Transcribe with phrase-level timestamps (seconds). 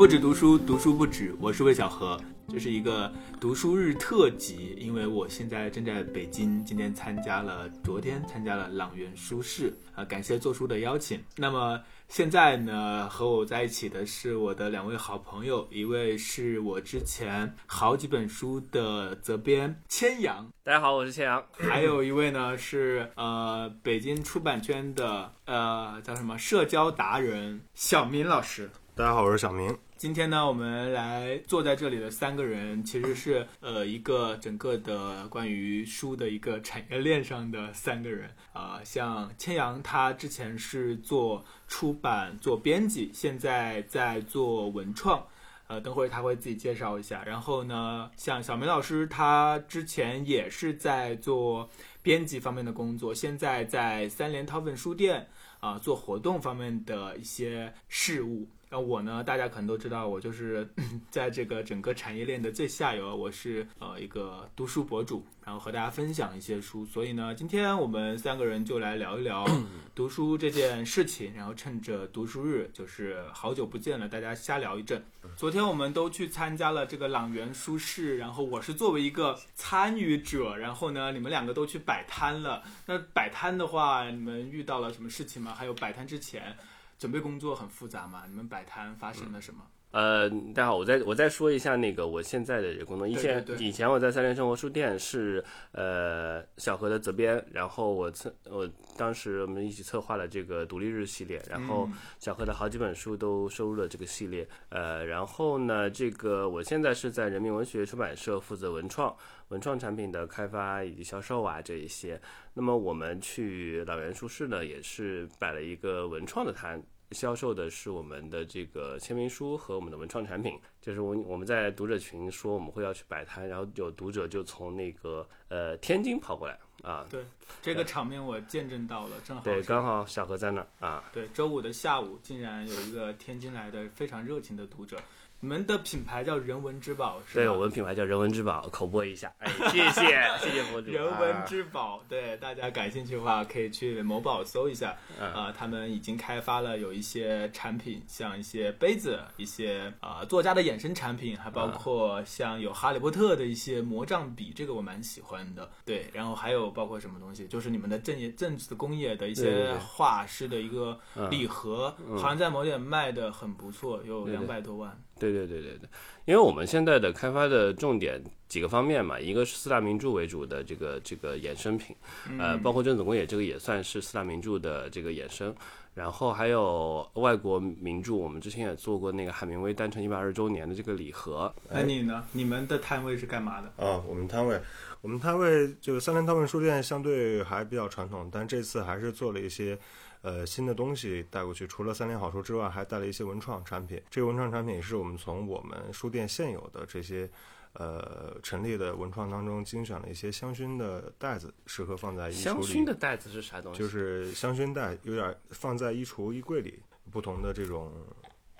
[0.00, 1.36] 不止读书，读书不止。
[1.38, 2.18] 我是魏小何，
[2.48, 11.22] 这是一个读书日特辑，因为我现在正在北京，今天参加了，昨天参加了朗园书市，啊，感谢做书的邀请。
[11.36, 11.78] 那么
[12.08, 21.44] 现在呢，和我在一起的是我的两位好朋友，一位是我之前好几本书的责编千阳，大家好，我是千阳。
[21.58, 28.70] 还有一位呢是呃北京出版圈的呃叫什么社交达人小明老师。
[29.00, 29.74] 大家好，我是小明。
[29.96, 45.26] 今天呢，我们来坐在这里的三个人，其实是呃一个整个的关于书的一个产业链上的三个人啊、像千阳，他之前是做出版、做编辑，现在在做文创。
[45.66, 47.24] 呃，等会儿他会自己介绍一下。
[47.24, 51.66] 然后呢，像小明老师，他之前也是在做
[52.02, 55.26] 编辑方面的工作，现在在三联韬奋书店
[55.60, 58.46] 啊、做活动方面的一些事务。
[58.72, 60.68] 那我呢，大家可能都知道，我就是
[61.10, 66.86] 在这个整个产业链的最下游，我是呃一个读书博主，然后和大家分享一些书。
[66.86, 69.44] 所以呢，今天我们三个人就来聊一聊
[69.92, 75.02] 读书这件事情，然后趁着读书日，就是好久不见了，大家瞎聊一阵。
[75.36, 82.62] 昨天我们都去参加了这个朗园书市，然后我是作为一个参与者，然后呢，你们两个都去摆摊了。
[82.86, 85.52] 那摆摊的话，你们遇到了什么事情吗？
[85.52, 86.56] 还有摆摊之前
[87.00, 88.24] 准备工作很复杂吗？
[88.28, 89.62] 你们摆摊发生了什么？
[89.92, 93.08] 呃，大家好，我再我再说一下那个我现在的这个工作。
[93.08, 104.46] 以前以前我在三联生活书店是呃小何的责编，然后我策我当时我们一起策划了这个独立日系列，然后嗯小何的好几本书都收入了这个系列。
[104.68, 109.16] 呃，然后呢，这个我现在是在人民文学出版社负责文创
[109.48, 112.20] 文创产品的开发以及销售啊这一些。
[112.52, 116.80] 那么我们去老园书市呢，也是摆了一个文创的摊。
[117.12, 127.24] 销售的是我们的这个签名书和我们的文创产品，就是我我们在读者群说我们会要去摆摊，然后有读者就从那个呃天津跑过来啊，对，
[127.60, 134.96] 这个场面我见证到了，正好对，刚好小何在那儿啊，对，周五的下午竟然有一个天津来的非常热情的读者。
[135.42, 137.40] 你们的品牌叫人文之宝，是吧？
[137.42, 144.94] 对我们品牌叫人文之宝，口播一下，哎，谢谢 谢谢博主，人文之宝，对大家感兴趣的话，可以去某宝搜一下。
[145.18, 155.70] 嗯呃，他们已经开发了有一些产品，像一些杯子，一些呃作家的衍生产品，还包括像有哈利波特的一些魔杖笔，这个我蛮喜欢的。
[155.86, 165.02] 对，然后还有包括什么东西，就是你们的正业正子工业的一些画师的一个嗯礼盒，好像在某点卖的很不错，有两百多万。
[165.20, 165.88] 对对对对对，
[166.24, 171.94] 因为我们现在的开发的重点几个方面嘛，一个是四大名著为主的这个这个衍生品，
[172.38, 175.54] 呃，包括正子公野这个也算是四大名著的这个衍生，
[175.94, 182.24] 然后还有外国名著，我们之前也做过那个海明威诞辰一百二十周年的这个礼盒，那你呢？
[182.32, 183.86] 你们的摊位是干嘛的？
[183.86, 184.60] 啊，我们摊位，
[185.02, 189.78] 我们摊位就是三联韬奋书店相对还比较传统，但这次还是做了一些
[190.22, 191.66] 呃新的东西带过去。
[191.66, 194.02] 除了三联好书之外，还带了一些文创产品。
[194.10, 197.30] 这个文创产品是我们从我们书店现有的这些
[197.74, 202.66] 呃陈列的文创当中精选了一些香薰的袋子，适合放在衣香橱里。
[202.66, 203.78] 香薰的袋子是啥东西？
[203.78, 207.92] 就是香薰袋，有点放在衣橱、衣柜里，不同的这种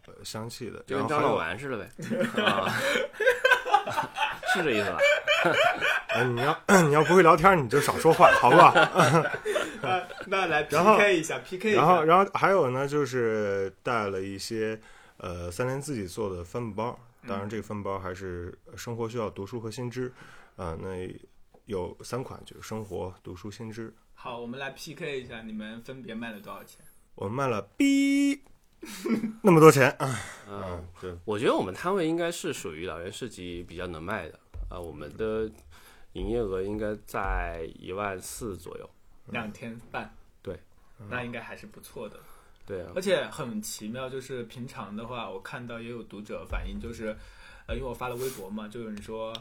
[0.07, 0.83] 呃香气的。
[0.87, 1.91] 就跟樟脑丸似的呗，
[2.43, 2.71] 啊，
[4.55, 4.99] 是这意思吧？
[6.09, 8.73] 哎，你要 你要不会聊天，你就少说话，好不好？
[9.83, 11.81] 呃，那来 PK 一下，PK 一下。
[11.81, 14.79] 然后，然后还有呢，就是带了一些
[15.17, 20.13] 呃三联自己做的帆布包，当然这个帆布包还是生活需要读书和新知，
[20.57, 20.89] 啊、那
[21.67, 23.95] 有三款，就是生活、读书、新知。
[24.15, 26.85] 好，我们来 PK 一下，你们分别卖了多少钱？
[27.15, 28.43] 我们卖了 B
[29.43, 30.19] 那么多钱啊！
[30.49, 34.39] 嗯嗯，，对，我觉得我们摊位应该是属于老袁市集比较能卖的
[34.71, 35.51] 啊，我们的
[36.15, 38.89] 营业额应该在一万四左右。
[39.27, 40.15] 两天半。
[40.43, 40.59] 对，
[41.11, 42.19] 那应该还是不错的。
[42.67, 47.17] 对啊而，且很奇妙，就是平常的话，我看到也有读者反映，就是，
[47.67, 49.35] 呃，因为我发了微博嘛，就有人说，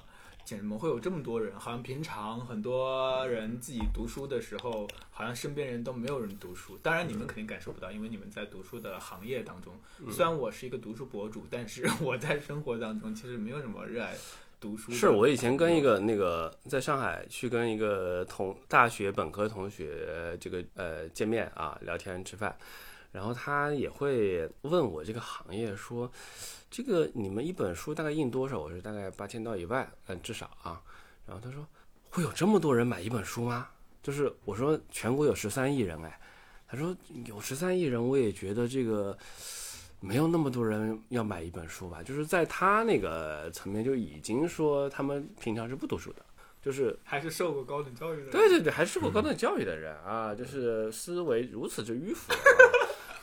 [0.44, 1.54] 怎么会有这么多人？
[1.60, 6.76] 好像平常很多人自己读书的时候，好像身边人都没有人读书。
[6.82, 9.74] 当然，你们肯定感受不到，因为你们在读书的行业当中。
[10.10, 14.16] 虽然我是一个读书博主，但是我在生活当中其实没有什么热爱
[14.60, 14.92] 读书。
[14.92, 22.56] 是我以前跟一个那个在上海去跟一个同大学本科同学这个呃见面啊聊天吃饭，
[23.12, 26.12] 然后他也会问我这个行业说，
[26.70, 28.60] 这个你们一本书大概印多少？
[28.60, 30.82] 我说大概八千到一万，嗯，至少啊。
[31.26, 31.66] 然后他说
[32.10, 33.70] 会有这么多人买一本书吗？
[34.02, 36.20] 就是我说全国有十三亿人哎，
[36.68, 36.96] 他说
[37.26, 39.18] 有十三亿人，我也觉得这个
[40.00, 46.24] 没有那么多人要买一本书吧，就是在他那个层面就已经说他们平常是不读书的，
[46.62, 48.32] 就是还是受过高等教育的人。
[48.32, 52.34] 对对对，还是受过高等教育的人啊，就是思维如此之迂腐。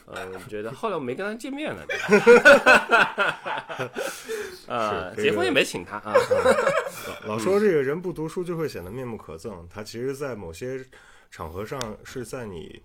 [0.08, 1.84] 嗯， 我觉得后来我没跟他见面了，
[4.69, 6.14] 啊， 是结婚也没请他啊。
[7.25, 10.84] 老老说这个人不读书就会显得面目可憎，他其实，在某些
[11.31, 12.81] 场合上是在你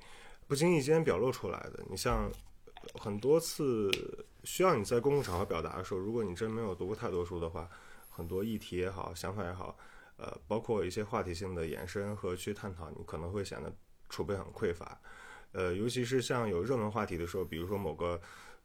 [0.48, 1.84] 不经意间表露出来的。
[1.90, 2.32] 你像
[2.96, 3.90] 很多次
[4.44, 7.70] 需要你在公共场合表达的时候，如果你真没有读过太多书的话，
[8.10, 9.78] 很多议题也好，想法也好，
[10.18, 13.74] 呃，包括一些话题性的延伸和去探讨，你可能会显得
[14.10, 15.00] 储备很匮乏。
[15.54, 18.20] 呃，尤其是像有热门话题的时候，比如说某个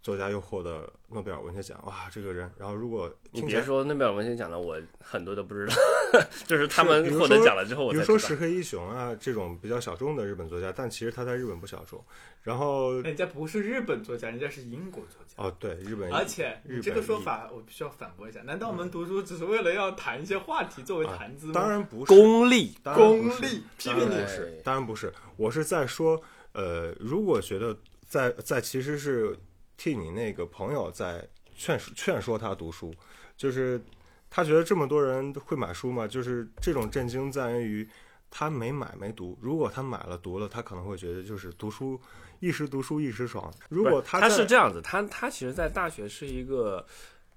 [0.07, 5.75] 作家又获得诺贝尔文学奖，哇，这个人，然后如果你别说诺贝尔文学奖了，我很多都不知道，
[6.47, 7.99] 就是他们获得奖了之后，我比。
[7.99, 12.01] 如说石黑一雄啊这种比较小众的日本作家，但其实他在日本不小众。
[12.45, 15.43] 然后人家不是日本作家，人家是英国作家。
[15.43, 18.41] 哦，对，日本而且你这个说法，我必须要反驳一下。
[18.43, 21.53] 难道我们读书只是为了要谈一些话题作为谈资吗？
[21.53, 25.13] 当然不是功利，功利批评你不是，当然不是。
[25.37, 27.77] 我是在说，呃，如果觉得
[28.07, 29.37] 在在其实是
[29.77, 32.95] 替你那个朋友在劝劝说他读书，
[33.37, 33.81] 就是
[34.29, 36.07] 他觉得这么多人会买书吗？
[36.07, 37.89] 就是这种震惊在于
[38.31, 39.39] 他没买没读。
[39.41, 42.01] 如果他买了读了，他可能会觉得就是读书
[42.41, 43.53] 一时读书一时爽。
[43.69, 46.85] 如果他他是这样子，他他其实，在大学是一个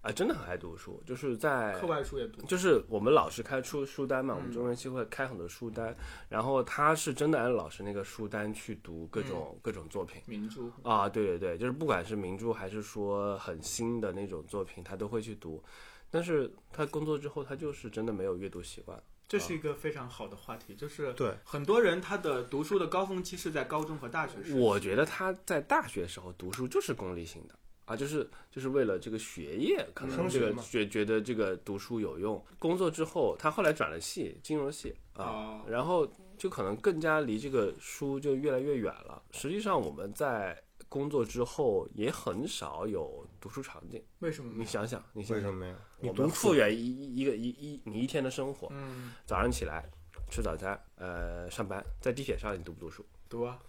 [0.01, 2.41] 啊、真的很爱读书，就是在课外书也读。
[2.47, 5.93] 就是我们老师开出书单嘛，我们嗯中文系会开很多书单，
[6.29, 10.21] 然后他是真的按老师那个书单去读各种、嗯各种作品。
[10.25, 15.61] 名著，啊，对对对，就是不管是名著还是说很新的那种作品，他都会去读。
[16.09, 18.97] 但是他工作之后，他就是真的没有阅读习惯。
[19.27, 24.55] 这是一个非常好的话题，就是对很多人他的读书的高峰期是在高中和大学时。
[24.55, 27.53] 我觉得他在大学时候读书就是功利性的
[27.89, 32.43] 啊，就是就是为了这个学业，可能这个觉觉得这个读书有用。
[32.59, 36.07] 工作之后，他后来转了系，金融系啊，哦然后
[36.37, 39.21] 就可能更加离这个书就越来越远了。
[39.31, 44.03] 实际上，我们在工作之后也很少有读书场景。
[44.19, 44.53] 为什么？
[44.55, 45.75] 你想想，你想想为什么呀？
[45.99, 49.89] 你我们读复原一一一个一一你一天的生活，嗯，早上起来
[50.29, 53.03] 吃早餐，呃，上班，在地铁上你读不读书？
[53.27, 53.59] 读啊，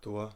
[0.00, 0.30] 读啊，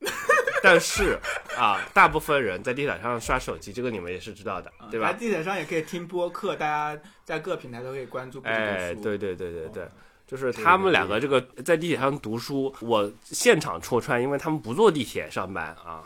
[0.64, 1.18] 但是
[1.58, 5.12] 啊，大部分人在地铁上刷手机，这个你们也是知道的，啊对吧？
[5.12, 8.40] 在地铁上也可以听播客，大家在各平台都可以关注。
[8.44, 9.88] 哎，对对对对对哦，
[10.26, 16.02] 就是他们两个这个在地铁上读书，我现场戳穿，因为他们不坐地铁上班啊。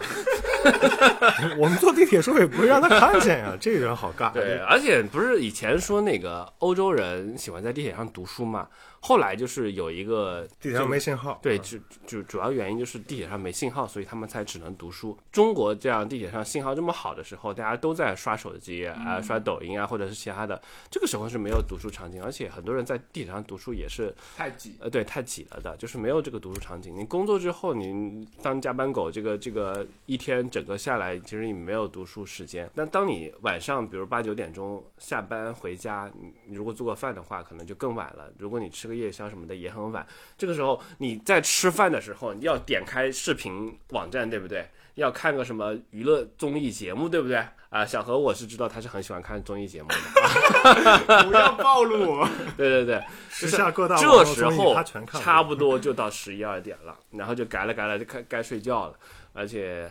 [1.56, 4.32] 我们坐地铁时候也不会让他看见呀，这个人好尬。
[4.32, 8.66] 对，而且不是以前说那个欧洲人喜欢在地铁上读书嘛，
[9.00, 11.38] 后来就是有一个地铁上没信号。
[11.42, 15.16] 对，就就主主要原因就是地铁上没信号，所以他们才只能读书。
[15.32, 20.60] 中国这样地铁上信号这么好的时候，大家都在刷手机啊、刷抖音啊，或者是其他的，
[20.90, 24.76] 这个时候是没有读书场景，而且很多人在地铁上读书也是太挤。
[24.80, 26.94] 呃对太挤了的，就是没有这个读书场景。
[26.96, 32.68] 你工作之后，你当加班狗，这个这个一天整个下来，其实你没有读书时间。
[32.74, 38.32] 那当你晚上比如八九点钟下班回家，你你如果做个饭的话，可能就更晚了。
[38.38, 40.04] 如果你吃个夜宵什么的也很晚。
[40.36, 44.66] 这个时候你在吃饭的时候，你要点开视频网站，对不对？
[44.94, 47.40] 要看个什么娱乐综艺节目，对不对？
[47.68, 52.28] 啊，小何我是知道他是很喜欢看综艺节目的， 不要暴露我。
[52.56, 58.98] 对对对，时下各大这时候差不多就到十一二点了，然后就改了改了，就该该睡觉了。
[59.34, 59.88] 而且，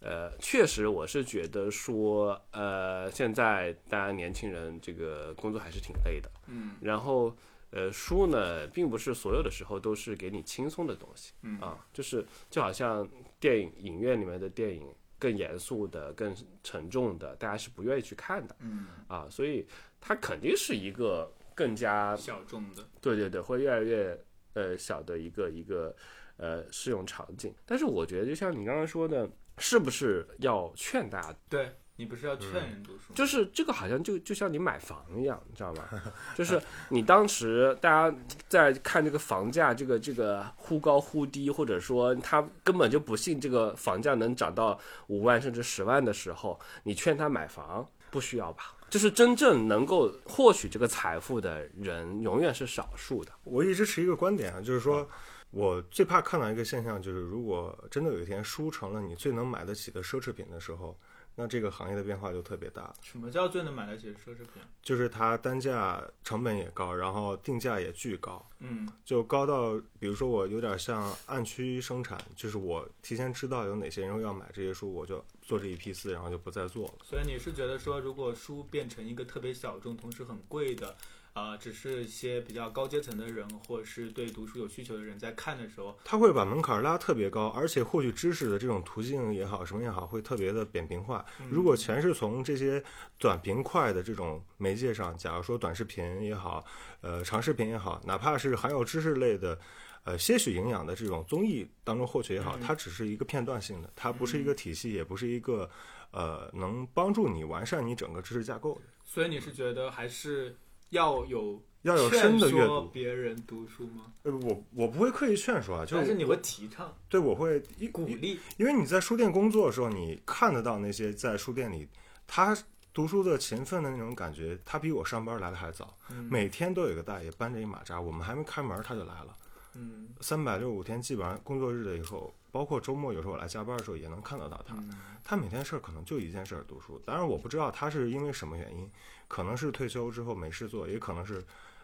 [0.00, 6.30] 呃，确实我是觉得说，呃，现在大家年轻人这个工作还是挺累的。
[6.46, 7.34] 嗯然后，
[7.76, 13.06] 呃，书呢，并不是所有的时候都是给你轻松的东西嗯啊，就是就好像
[13.40, 14.86] 电影影院里面的电影
[15.18, 19.66] 更严肃的、更沉重的，大家是不愿意去看的嗯，啊，所以
[20.00, 22.84] 它肯定是一个更加小众的。
[23.00, 24.16] 对对对，会越来越
[24.52, 25.92] 呃小的一个一个
[26.36, 27.52] 呃适用场景。
[27.66, 29.28] 但是我觉得，就像你刚刚说的，
[29.58, 31.36] 是不是要劝大家？
[31.48, 33.12] 对你不是要劝人读书？
[33.14, 35.84] 就是这个好像就就像你买房一样，你知道吗？
[36.34, 38.16] 就是你当时大家
[38.48, 48.74] 在看这个房价，这个这个忽高忽低，或者说他根本就不信这个房价能涨到五万甚至十万的时候，你劝他买房，不需要吧？
[48.90, 53.32] 就是真正能够获取这个财富的人，永远是少数的。
[53.44, 55.08] 我一直持一个观点啊，就是说，
[55.50, 60.96] 我最怕看到一个现象，就是如果真的有一天书成了你最能买得起的奢侈品的时候，
[61.36, 62.92] 那这个行业的变化就特别大。
[63.02, 64.62] 什么叫最能买得起奢侈品？
[64.82, 76.94] 就是它单价成本也高，然后定价也巨高，嗯就高到比如说我有点像按区生产，就是我提前知道有哪些人要买这些书，我就做这一批次，然后就不再做了。
[77.02, 80.96] 所以你是觉得说，如果书变成一个特别小众，同时很贵的，
[81.34, 91.26] 呃，只是一些比较高阶层的人，或者是对读书有需求的人在看的时候，他会把门槛拉特别高，而且获取知识的这种途径也好，什么也好，会特别的扁平化。
[91.50, 92.80] 如果全是从这些
[93.18, 96.64] 短平快的这种媒介上，假如说短视频也好，
[97.00, 99.58] 呃，长视频也好，哪怕是含有知识类的。
[100.04, 105.68] 呃，些许营养的这种综艺当中获取也好，它只是一个片段性的，它不是一个体系，也不是一个
[106.10, 108.82] 呃能帮助你完善你整个知识架构的。
[109.02, 110.54] 所以你是觉得还是
[110.94, 112.88] 要有要有深的阅读。
[112.92, 114.12] 别人读书吗？
[114.22, 121.86] 呃，我我不会刻意劝说啊，就但是你会提倡、对我会因因鼓励，因为你在书店工作的时候，你看得到那些在书店里
[122.26, 122.56] 他
[122.92, 125.94] 读书的勤奋的那种感觉，他比我上班来的还早。
[126.10, 129.36] 嗯每天都有一个大爷搬着一马扎，我们还没开门他就来了。
[129.74, 134.74] 嗯三百六十五天，基本上工作日的以后，包括周末有时候我来加班的时候也能看得到他。
[134.76, 134.90] 嗯
[135.26, 137.00] 他每天事儿可能就一件事儿，读书。
[137.06, 138.90] 当然我不知道他是因为什么原因，
[139.26, 141.42] 可能是退休之后没事做，也可能是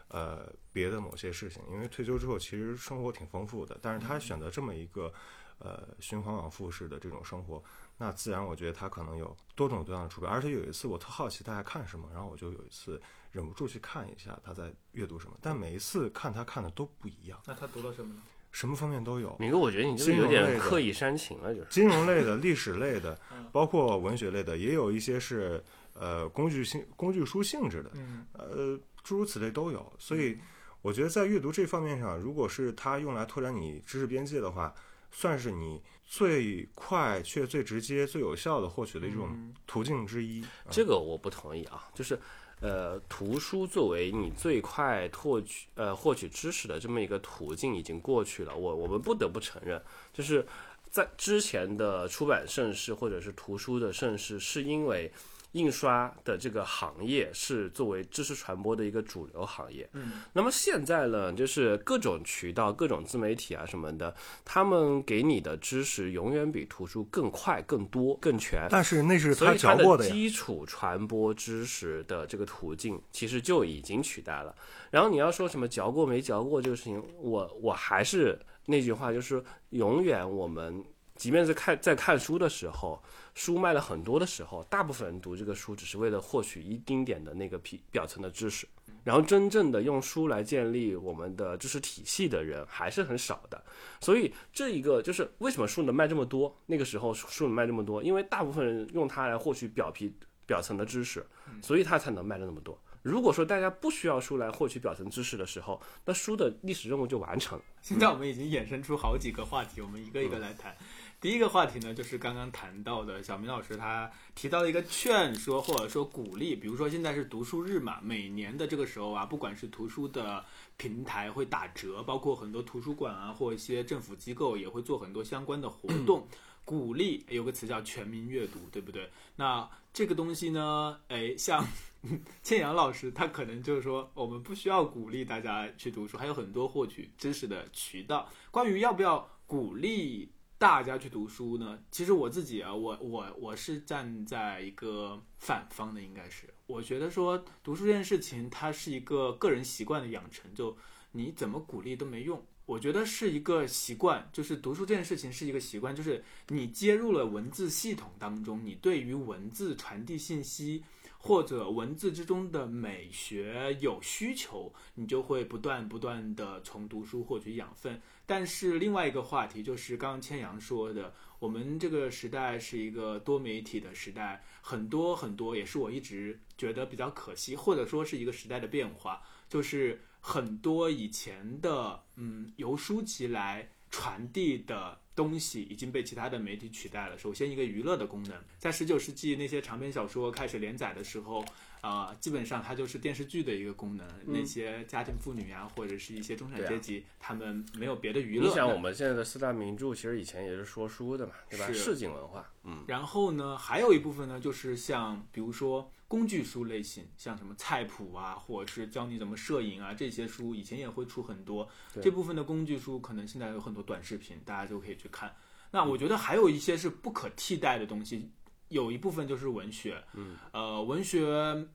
[0.09, 1.63] 呃别的某些事情。
[1.73, 5.11] 因为退休之后其实生活挺丰富的，但是他选择这么一个
[5.59, 7.65] 呃循环往复式的这种生活，
[7.97, 10.27] 那自然我觉得他可能有多种多样的储备。
[10.27, 18.23] 而且有一次我特好奇他在看什么，然后我就有一次忍不住去看一下他在阅读什么，但每一次看他看的都不一样，那他读了什么呢？
[18.53, 19.37] 什么方面都有。
[19.39, 21.67] 明哥，我觉得你这个有点刻意煽情了，就是。
[21.71, 25.63] 金融类的、历史类的 嗯，包括文学类的，也有一些是
[25.95, 29.93] 呃工具性、工具书性质的，嗯呃，诸如此类都有。
[30.01, 30.37] 所以
[30.83, 34.75] 我觉得在阅读这方面上，如果是它用来拓展你知识边界的话，
[35.13, 40.45] 算是你最快却最直接、最有效的获取的一种嗯途径之一。
[40.69, 42.19] 这个我不同意啊，就是，
[42.61, 48.55] 呃，图书作为你最快获取呃获取知识的这么一个途径已经过去了。
[48.55, 50.47] 我我们不得不承认，就是
[50.90, 55.11] 在之前的出版盛世或者是图书的盛世，是因为
[55.52, 59.88] 印刷的这个行业是作为知识传播的一个主流行业。
[59.95, 64.14] 嗯，那么现在呢，就是各种渠道、各种自媒体啊什么的，
[64.45, 68.69] 他们给你的知识永远比图书更快、更多、更全。
[68.71, 70.12] 但是那是他所以它嚼过的呀。
[70.12, 74.54] 基础传播知识的这个途径，其实就已经取代了。
[74.90, 80.85] 然后你要说什么嚼过没嚼过这个事情，我我还是那句话，就是永远我们
[81.16, 83.02] 即便是看在看书的时候，
[83.35, 88.67] 书卖了很多的时候，大部分人读这个书只是为了获取一丁点的那个皮表层的知识，
[89.05, 93.63] 然后真正的用书来建立我们的知识体系的人还是很少的。
[94.01, 96.55] 所以这一个就是为什么书能卖这么多？
[96.67, 100.13] 那个时候书能卖这么多，因为大部分人用它来获取表皮
[100.47, 101.25] 表层的知识，
[101.63, 102.79] 所以它才能卖的那么多。
[103.03, 107.65] 如果说大家不需要书来获取表层知识的时候，那书的历史任务就完成了。
[107.81, 110.77] 现在我们已经衍生出好几个话题，我们一个一个来谈。
[111.21, 120.43] 第一个话题呢，就是刚刚谈到的小明老师他提到的一个劝说或者说鼓励，比如说现在是读书日嘛，每年的这个时候啊，不管是图书的
[120.79, 126.27] 平台会打折，包括很多图书馆啊或一些政府机构也会做很多相关的活动，
[126.65, 129.11] 鼓励有个词叫全民阅读，对不对？
[129.37, 131.62] 那这个东西呢，哎，像
[132.43, 138.27] 倩阳老师，他可能就是说，我们不需要鼓励大家去读书，还有很多获取知识的渠道。
[138.50, 141.79] 关于要不要鼓励大家去读书呢？
[141.90, 150.76] 其实我自己啊，我我我是站在一个反方的，应该是我觉得说读书这件事情，它是一个个人习惯的养成，就
[151.12, 152.45] 你怎么鼓励都没用。
[152.67, 160.85] 我觉得是一个习惯，就是读书这件事情是一个习惯，就是你接入了文字系统当中，你对于文字传递信息
[161.17, 167.99] 或者文字之中的美学有需求，你就会不断不断的从读书获取养分。
[168.31, 187.19] 但是另外一个话题就是刚刚千阳说的，我们这个时代是一个多媒体的时代，很多很多也是我一直觉得比较可惜，或者说是一个时代的变化，就是很多以前的嗯由书籍来传递的东西已经被其他的媒体取代了。
[187.19, 191.45] 首先，一个娱乐的功能，在十九世纪那些长篇小说开始连载的时候，
[191.81, 194.07] 啊、基本上它就是电视剧的一个功能。
[194.27, 198.47] 那些家庭妇女啊，或者是一些中产阶级，他们没有别的娱乐。
[198.47, 201.73] 你想，我们现在的四大名著，其实以前也是说书的嘛，对吧？
[201.73, 211.69] 市井文化，嗯，然后呢，还有一部分呢，就是像比如说工具书类型，像什么菜谱啊，或者是教你怎么摄影啊，这些书以前也会出很多。
[212.03, 215.35] 这部分的工具书可能现在有很多短视频，大家就可以去看。
[215.73, 218.29] 那我觉得还有一些是不可替代的东西，
[218.71, 221.27] 有一部分就是文学，嗯，呃，文学，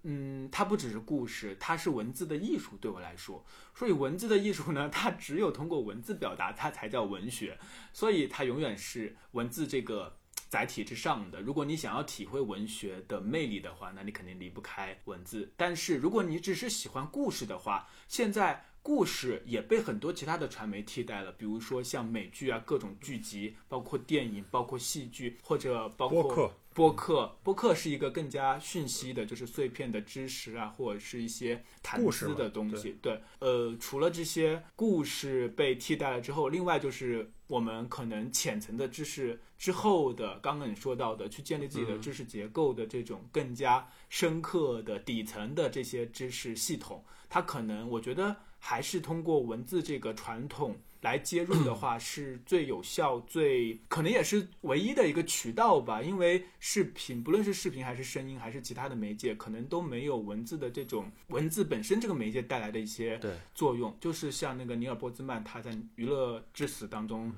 [0.04, 2.76] 嗯，它不只是故事，它是文字的艺术。
[2.82, 7.60] 对我来说，所以文字的艺术呢，它只有通过文字表达，它才叫文学。
[7.94, 10.18] 所以它永远是文字这个
[10.50, 11.42] 载体之上的。
[11.42, 15.52] 如果你想要体会文学的魅力的话，那你肯定离不开文字。
[15.56, 18.66] 但是如果你只是喜欢故事的话，现在。
[18.86, 26.52] 故事也被很多其他的传媒替代了，比如说像美剧啊，各种剧集，包括电影，包括戏剧，或者包括播客。
[26.76, 32.96] 播客，播客是一个更加讯息的，就是碎片的知识啊，或者是一些谈资的东西。
[33.02, 48.36] 对，呃，除了这些故事被替代了之后，另外就是我们可能浅层的知识之后的，刚刚你说到的，去建立自己的知识结构的这种更加深刻的底层的这些知识系统，它可能我觉得。
[48.60, 56.02] 还是通过文字这个传统来接入的话，是最有效、最可能也是唯一的一个渠道吧。
[56.02, 63.20] 因为视频，不论是视频还是声音，还是其他的媒介，可能都没有文字的这种文字本身这个媒介带来的一些
[63.54, 63.96] 作用。
[64.00, 67.32] 就是像那个尼尔波兹曼他在《娱乐至死》当中。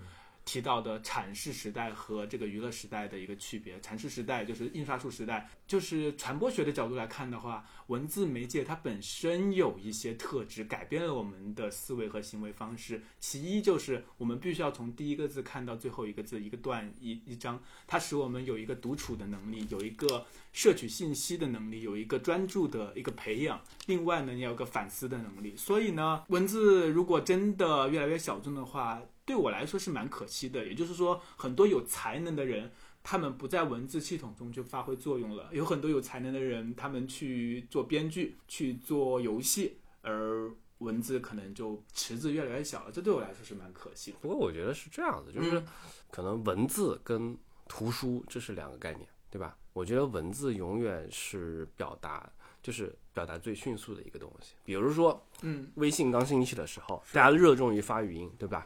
[0.47, 13.03] 提到的阐释时代和这个娱乐时代的一个区别，阐释时代就是印刷术时代，就是传播学的角度来看的话，文字媒介它本身有一些特质，改变了我们的思维和行为方式。
[13.19, 23.61] 其一就是我们必须要从第一个字看到最后一个字，一个段一一章，它使我们有一个独处的能力，有一个摄取信息的能力，有一个专注的一个培养。
[23.87, 25.57] 另外呢，也有个反思的能力。
[25.57, 32.71] 所以呢，文字如果真的越来越小众的话，对我来说是蛮可惜的，也就是说，很多有才能的人，
[33.03, 35.49] 他们不在文字系统中就发挥作用了。
[35.51, 42.91] 有很多有才能的人，他们去做编剧、去做游戏，而文字可能就池子越来越小了。
[42.91, 44.17] 这对我来说是蛮可惜的。
[44.21, 45.61] 不过我觉得是这样子，就是
[46.09, 49.57] 可能文字跟图书这是两个概念，对吧？
[49.73, 52.31] 我觉得文字永远是表达，
[52.63, 54.53] 就是表达最迅速的一个东西。
[54.63, 58.65] 比如说，嗯，微信刚兴起的时候，大家热衷于发语音，对吧？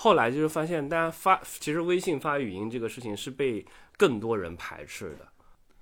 [0.00, 5.26] 后来就是发现，大家发其实微信发语音这个事情是被更多人排斥的。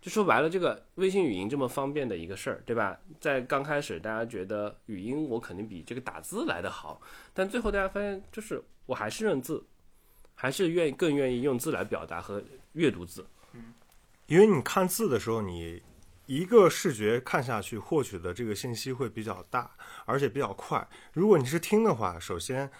[0.00, 2.98] 就说白了，这个微信语音这么方便的一个事儿，对吧？
[3.20, 6.98] 在刚开始，大家觉得语音我肯定比这个打字来的好，
[7.34, 9.62] 但最后大家发现，就是我还是认字，
[10.34, 13.26] 还是愿意更愿意用字来表达和阅读字。
[13.52, 13.74] 嗯，
[14.28, 15.82] 因为你看字的时候，你
[16.24, 19.70] 一个视觉看下去获取的这个信息会比较大，
[20.06, 20.88] 而且比较快。
[21.12, 22.70] 如果你是听的话，首先。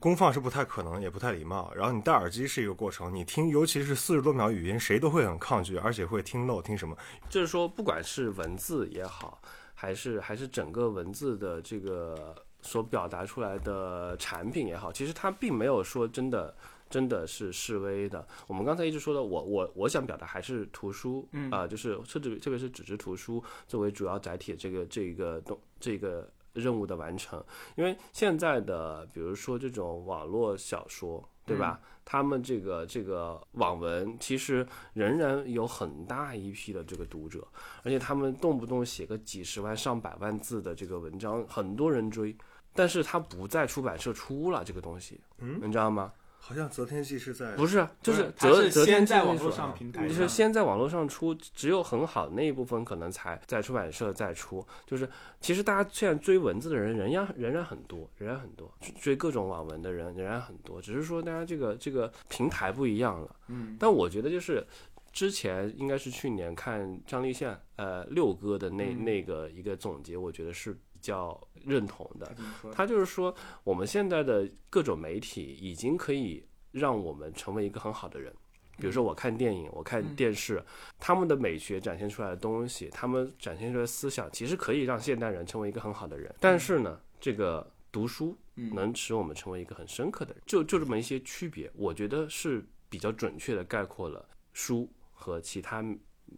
[0.00, 1.72] 公放是不太可能，也不太礼貌。
[1.74, 6.96] 然后你戴耳机是一个过程，你听，尤其是四十多秒语音，谁都会很抗拒，而且会听漏，听什么？
[7.28, 9.42] 就是说，不管是文字也好，
[9.74, 16.54] 还是还是整个文字的这个所表达出来的产品也好，其实它并没有说真的
[16.88, 18.24] 真的是示威的。
[18.46, 26.30] 我们刚才一直说的，我我我想表达还是图书，啊，就是甚至特别是纸质图书作为主要载体，这个这个东这个。
[26.58, 27.42] 任务的完成，
[27.76, 31.80] 因为现在的比如说这种网络小说，对吧？
[32.04, 37.46] 他们这个这个网文其实仍然有很大一批的这个读者，
[37.82, 42.34] 而且他们动不动写个几十万、上百万字的这个文章，很多人追，
[42.74, 46.12] 但是他不在出版社出了这个东西，嗯，你知道吗？
[46.48, 54.66] 好像择天记是在不是，就是择择天在网络上平台，就是先在网络上出，只有很好的那一部分可能才在出版社再出。
[54.86, 55.06] 就是
[55.42, 63.36] 其实大家现在追文字的人仍然仍然很多，仍然很多追各种网文的人仍然很多，只是说大家这个这个平台不一样了。
[63.48, 64.66] 嗯，但我觉得就是
[65.12, 72.34] 之前应该是去年看张立宪呃六哥的那那个一个总结，我觉得是比较认同的。
[72.72, 76.44] 他就是说我们现在的各种媒体已经可以。
[76.70, 78.30] 让我们成为一个很好的人，
[78.76, 80.62] 比如说我看电影，我看电视，
[80.98, 86.32] 他们的美学展现出来的东西，他们展现出来的思想，其实可以让现代人成为一个很好的人。
[86.38, 95.82] 但是呢，这个读书能使我们成为一个很深刻的人，就就这么一些区别，我觉得是比较准确的概括了书和其他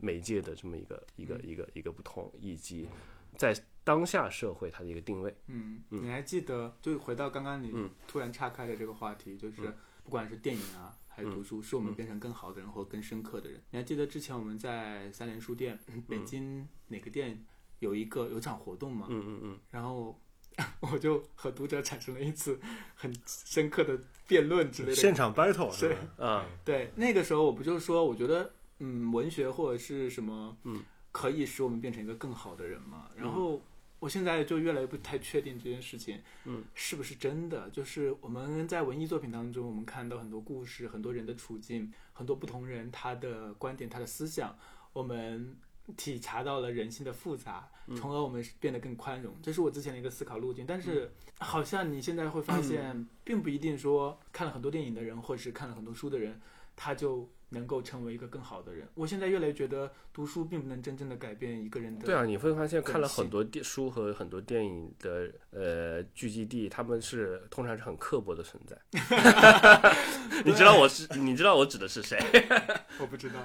[0.01, 2.88] 媒介的这么一个一个一个一个不同，以及
[3.37, 3.53] 在
[3.90, 5.35] 当下社会它的一个定位。
[5.46, 6.76] 嗯，你还记得？
[6.81, 7.72] 就回到刚刚你
[8.07, 9.74] 突然岔开的这个话题，就是。
[10.03, 13.62] 不管是电影啊，还是读书，使我们变成更好的人或更深刻的人。
[13.70, 17.44] 你还记得之前我们在三联书店，北京哪个店
[17.79, 19.07] 有一个有场活动吗？
[19.09, 19.59] 嗯嗯嗯。
[19.70, 20.18] 然后
[20.81, 22.59] 我就和读者产生了一次
[22.96, 24.94] 很深刻的辩论之类的。
[24.96, 26.26] 现场 battle 是吧？
[26.26, 33.09] 啊，对，那个时候我不就是说，我觉得嗯，文学或者是什么，嗯，可以使我们变成一个更好的人嘛。
[33.14, 33.62] 然后
[34.00, 37.70] 我现在就越来越不太确定这件事情，嗯，是不是真的？
[37.70, 44.58] 就是我们在文艺作品当中，我们看到很多故事，很多人的处境，很多不同人他的观点、他的思想，
[44.92, 45.54] 我们
[45.96, 49.34] 体察到了人性的复杂，从而我们变得更宽容。
[49.42, 50.64] 这是我之前的一个思考路径。
[50.66, 56.40] 但是，好像你现在会发现， 并不一定说看了很多电影的人，或者是看了很多书的人，
[56.74, 57.28] 他就。
[57.50, 58.88] 能够成为一个更好的人。
[58.94, 62.06] 我现在越来越觉得读书并不能真正的改变一个人的。
[62.06, 68.76] 对啊，你会发现看了很多电书和很多电影的呃聚集地，他们是通常是很刻薄的存在。
[70.44, 71.06] 你知道我是？
[71.18, 72.18] 你知道我指的是谁？
[72.98, 73.44] 我不知道。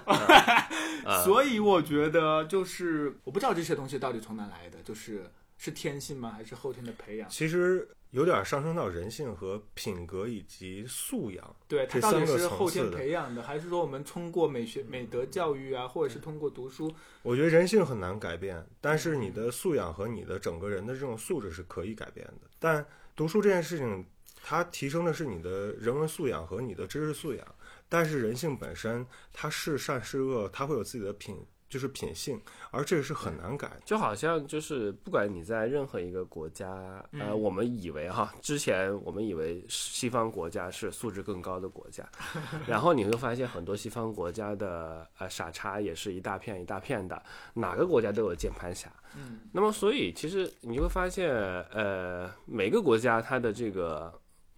[1.23, 6.31] 所以我觉得就是我不知道这些东西到底从哪来的，就是是天性吗？
[6.31, 7.29] 还是后天的培养？
[7.29, 7.87] 其实。
[8.15, 16.89] 有点上升到人性和品格以及素养，对，它到底是后天培养的，还是说我们通过美学、美德教育啊，或者是通过读书？
[17.23, 22.47] 我觉得人性很难改变，但是你的素养和你的整个人的这种素质是可以改变的。
[22.57, 22.85] 但
[23.17, 24.05] 读书这件事情，
[24.41, 27.45] 它提升的是你的人文素养和你的知识素养，
[27.89, 31.35] 但是人性本身它是善是恶，它会有自己的品。
[31.67, 32.39] 就是品性，
[32.71, 33.69] 而这个是很难改。
[33.83, 42.07] 就好像就是不管你在任何一个国家，呃，我们以为哈，之前我们以为西方国家是素质更高的国家，
[42.67, 47.21] 然后你会发现很多西方国家的呃傻叉也是一大片一大片的，
[47.55, 48.89] 哪个国家都有键盘侠。
[49.17, 51.33] 嗯，那么所以其实你会发现，
[51.71, 54.13] 呃，每个国家它的这个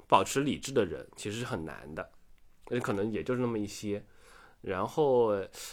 [0.07, 2.07] 保持理智的人其实是很难的，
[2.83, 4.03] 可能也就是那么一些，
[4.61, 5.31] 然后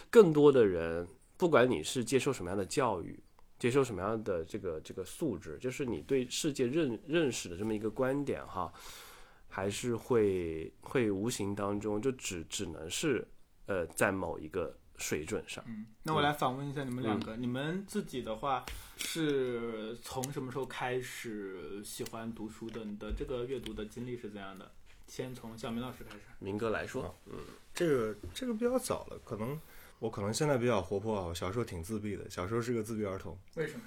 [0.09, 1.07] 更多的人。
[1.45, 3.23] 不管你是接受什么样的教育，
[3.59, 8.73] 接受什么样的这个这个素质，就是你对世界认认识的这么一个观点哈，
[9.47, 13.29] 还是会会无形当中就只只能是
[13.67, 15.63] 呃在某一个水准上。
[15.69, 18.65] 嗯，那我来访问一下你们两个，你们自己的话
[18.97, 22.87] 是从什么时候开始喜欢读书的？
[22.87, 24.73] 你的这个阅读的经历是怎样的？
[25.09, 26.23] 先从小明老师开始。
[26.39, 27.35] 明哥来说，嗯，
[27.75, 29.61] 这个这个比较早了，可能。
[30.05, 33.39] 我可能现在比较活泼啊，我小时候挺自闭的，小时候是个自闭儿童。
[33.55, 33.83] 为什么？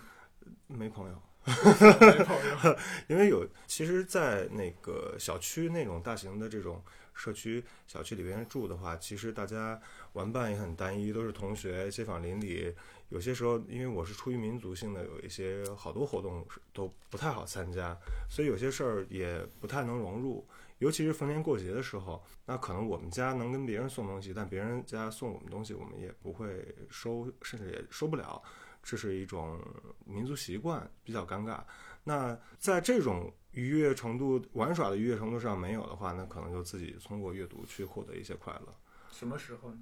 [0.66, 1.22] 没朋友。
[1.46, 2.76] 没朋友。
[3.08, 9.80] 因为有，其实，在那个小区那种大型的这种社区小区里边住的话，其实大家
[10.14, 12.74] 玩伴也很单一，都是同学，街坊邻里。
[13.10, 17.96] 有些时候，因为我是出于民族性的，有一些好多活动都不太好参加，
[18.28, 20.44] 所以有些事儿也不太能融入。
[20.80, 28.42] 尤其是逢年过节的时候，那可能我们家能跟别人送东西，但别人家送我们东西，我们也不会收，甚至也收不了，
[28.84, 29.60] 这是一种
[30.06, 31.64] 民族习惯，比较尴尬。
[32.04, 38.74] 那在这种愉悦程度、玩耍的愉悦程度上没有的话，那可能就自己通过阅读去获得一些快乐。
[39.12, 39.80] 什么时候呢？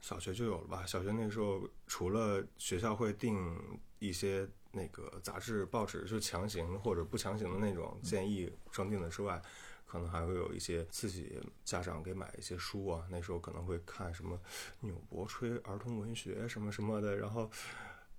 [0.00, 0.84] 小学就有了吧？
[0.86, 9.42] 小学那时候，除了学校会订一些那个杂志、报纸，就强行或者不强行的那种建议装订的之外。
[9.94, 14.36] 可能还会有一些自己家长给买一些书啊，那时候可能会看什么
[14.80, 17.48] 纽伯吹儿童文学什么什么的，然后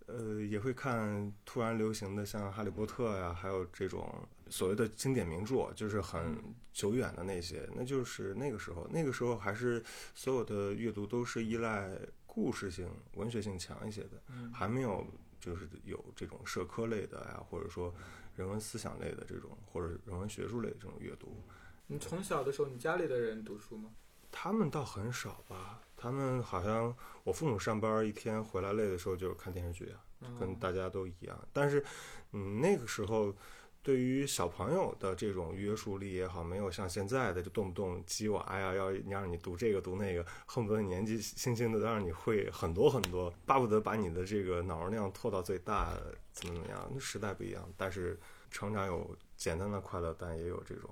[0.06, 4.10] 呃也会看突然流行的像哈利波特呀，还有这种
[4.50, 9.84] 所谓的经典名著，就是很久远的那些，那就是那个时候，那个时候还是
[10.14, 11.92] 所有的阅读都是依赖
[12.26, 14.12] 故事性、文学性强一些的，
[14.54, 15.06] 还没有
[15.42, 17.94] 就是有这种社科类的呀，或者说
[18.38, 21.44] 人文思想类的这种，或者人文学术类的这种阅读。
[21.88, 23.92] 你从小的时候，你家里的人读书吗？
[24.32, 25.82] 他们倒很少吧。
[25.96, 31.48] 他们好像我父母上班一天回来累的时候就是看电视剧啊，跟大家都一样。
[31.54, 31.84] 但是，
[32.32, 33.34] 嗯，那个时候
[33.82, 45.94] 对于小朋友的这种约束力也好，没有像现在的就动不动激娃呀，要让你读这个读那个，恨不得年纪轻轻的让你会很多很多，巴不得把你的这个脑容量拓到最大，
[46.34, 46.90] 怎么怎么样？
[46.92, 47.68] 那时代不一样。
[47.78, 48.20] 但是
[48.52, 50.90] 成长有简单的快乐，但也有这种。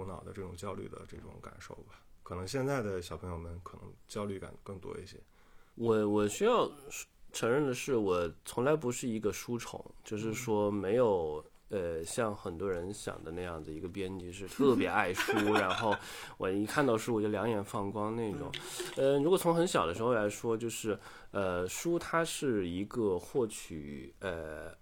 [0.00, 5.18] 苦恼的这种焦虑的这种感受吧，可能现在的小朋友们可能焦虑感更多一些。
[5.74, 6.70] 我我需要
[7.32, 15.94] 承认的是，我从来不是一个书虫，就是说没有呃像很多人想的那样子，一个编辑是特别爱书， 然后
[16.38, 18.50] 我一看到书我就两眼放光那种。
[18.96, 20.98] 呃，如果从很小的时候来说，就是
[21.30, 24.74] 呃书它是一个获取呃。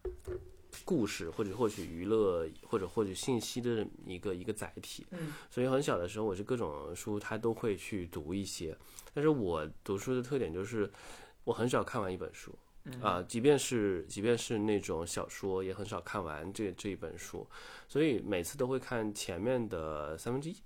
[0.84, 8.76] 故事或者获取娱乐或者获取信息的一个一个载体，嗯，所以很小的时候我是各种书他都会去读一些，
[9.14, 10.90] 但是我读书的特点就是
[11.44, 12.54] 我很少看完一本书，
[13.00, 17.46] 啊，即便是即便是那种小说也很少看完这这一本书，
[17.88, 20.56] 所以每次都会看前面的三分之一，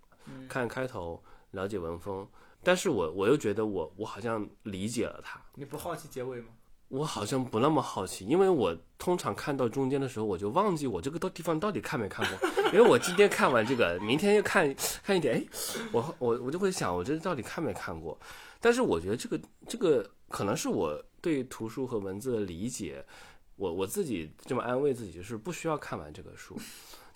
[0.48, 1.22] 看开头
[1.52, 2.28] 了解文风，
[2.62, 6.48] 但是我我又觉得我我好像理解了它，你不好奇结尾吗？
[6.92, 12.48] 我好像不那么好奇，因为我通常看到中间的时候，我就忘记我这个到地方到底看没看过。
[12.70, 15.44] 因为我今天看完这个，明天又看看一点，哎，
[15.90, 18.18] 我我我就会想，我这到底看没看过？
[18.60, 23.02] 但是我觉得这个这个可能是我对图书和文字的理解，
[23.56, 26.58] 我我自己这么安慰自己，就是不需要看完这个书。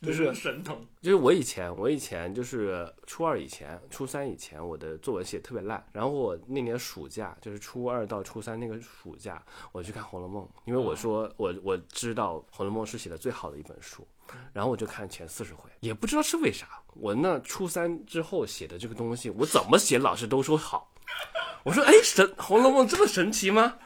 [0.03, 5.83] 就是神童，就是我以前，我以前就是初二以前，初三以前，我的作文写特别烂。
[5.93, 14.07] 然后我那年暑假，就是初二到初三那个暑假，我去看《红楼梦》，因为我说我我知道《红楼梦》是写的最好的一本书，
[14.53, 20.93] 然后我就看前四十回，也不知道是为啥，我那初三之后写的这个东西，我怎么写老师都说好。
[21.65, 23.79] 我说，哎，神《红楼梦》这么神奇吗？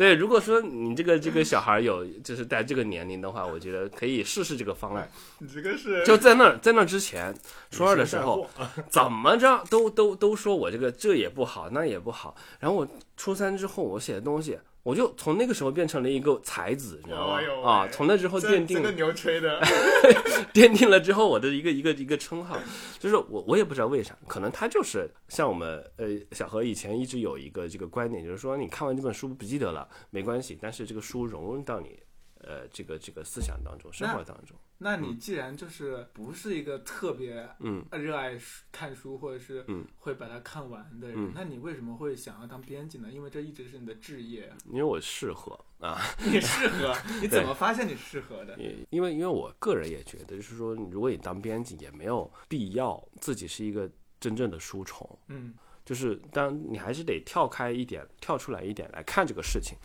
[0.00, 5.06] 对，如果说你这个这个小孩有就是在这个年龄的话，我觉得可以试试这个方案。
[5.40, 7.34] 你这个是就在那在那之前，
[7.70, 8.48] 初二的时候，
[8.88, 12.34] 怎么着都都都说我这个这也不好，那也不好。
[12.60, 14.58] 然后我初三之后，我写的东西。
[14.82, 17.38] 我就从那个时候变成了一个才子，你知道吗？
[17.64, 19.60] 啊，从那之后奠定这个牛吹的，
[20.54, 22.56] 奠定了之后我的一个一个一个称号，
[22.98, 31.98] 就是我我也不知道为啥，可能他就是像我们呃小何以前一直有一个这个观点，就是说你看完这本书不记得了没关系，但是这个书融入到你
[32.42, 34.56] 呃这个这个思想当中、生活当中。
[34.82, 38.38] 那你既然就是不是一个特别嗯热爱
[38.72, 43.10] 看书或者是嗯会把它看完的人，那你为什么会想要当编辑呢？
[43.10, 44.50] 因为这一直是你的志业。
[44.66, 46.96] 因为我适合啊， 你适合？
[47.20, 48.58] 你怎么发现你适合的？
[48.88, 55.18] 因为因为我个人也觉得，就是说，如果你当编辑，也没有必要自己是一个真正的书虫。
[55.28, 55.52] 嗯，
[55.90, 59.76] 就是当你还是得跳开一点，跳出来一点来看这个事情。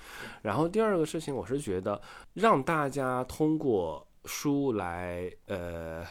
[0.44, 2.00] 然后第二个事情，我是觉得
[2.36, 4.08] 让大家通过。
[4.28, 6.04] 书来呃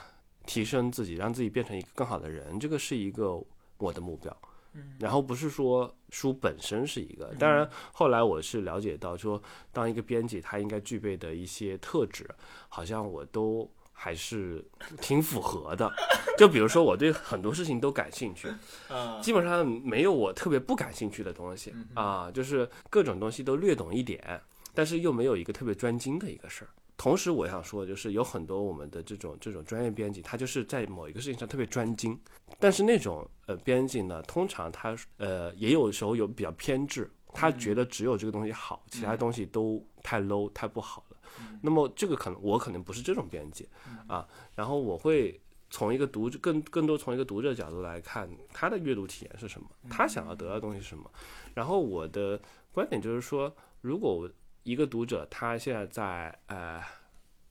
[0.46, 3.42] 提升自己，让自己变成一个更好的人，这个是一个
[3.76, 4.32] 我的目标。
[4.74, 12.24] 嗯，然后不是说书本身是一个，当然后来我是了解到说，当一个编辑他应该具备的一些特质，
[12.68, 14.62] 好像我都还是
[15.00, 15.90] 挺符合的。
[16.36, 18.48] 就比如说我对很多事情都感兴趣，
[19.22, 24.40] 基本上没有我特别不感兴趣的东西啊，就是各种东西都略懂一点，
[24.74, 26.68] 但是又没有一个特别专精的一个事儿。
[26.96, 32.18] 同时，我想说，就是有很多我们的这种这种专业编辑，他就是在某一个事情上特别专精，
[32.58, 41.13] 但是那种呃编辑呢，通常他呃也有时候有比较偏执，他觉得只有这个东西好，其他东西都太 low 太不好了。
[41.62, 43.68] 那么这个可能我可能不是这种编辑
[44.06, 51.10] 啊，然后我会从一个读者更更多从一个读者角度来看他的阅读体验是什么，他想要得到的东西是什么。
[51.54, 52.40] 然后我的
[52.72, 54.30] 观点就是说，如果
[54.62, 56.82] 一个读者，他现在在呃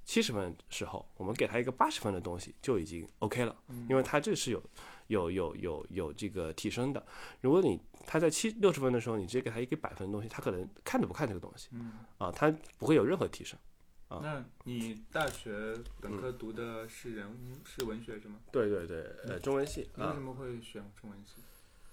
[0.04, 3.56] 七十分时候，我们给他一个八十分的东西就已经 OK 了，
[3.89, 4.62] 因为他这是有
[5.08, 7.06] 有有有有这个提升的。
[7.41, 11.69] 如果你他在七六十分的时候，你直接给他一个百分的东西，他可能看都不看这个东西，
[12.17, 13.58] 啊，他不会有任何提升。
[14.13, 17.28] 啊，那你大学本科读的是人
[17.65, 18.36] 是文学是吗？
[18.52, 19.89] 对对对，呃，中文系。
[19.97, 21.41] 为什么会选中文系？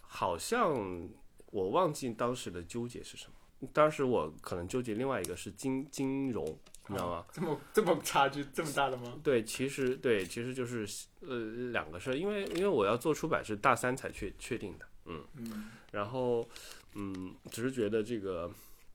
[0.02, 1.09] 好像
[1.46, 3.35] 我忘记当时的纠结是什么。
[3.72, 6.44] 当时我可能纠结另外一个是金金融，
[6.88, 7.26] 你知道吗？
[7.30, 9.18] 这么这么差距这么大的吗？
[9.22, 10.87] 对，其实对，其实就是
[11.20, 11.37] 呃
[11.70, 16.48] 两个事儿，因为因为我要做出版是大三才确确定的，嗯嗯，然后
[16.94, 18.50] 嗯，只是觉得这个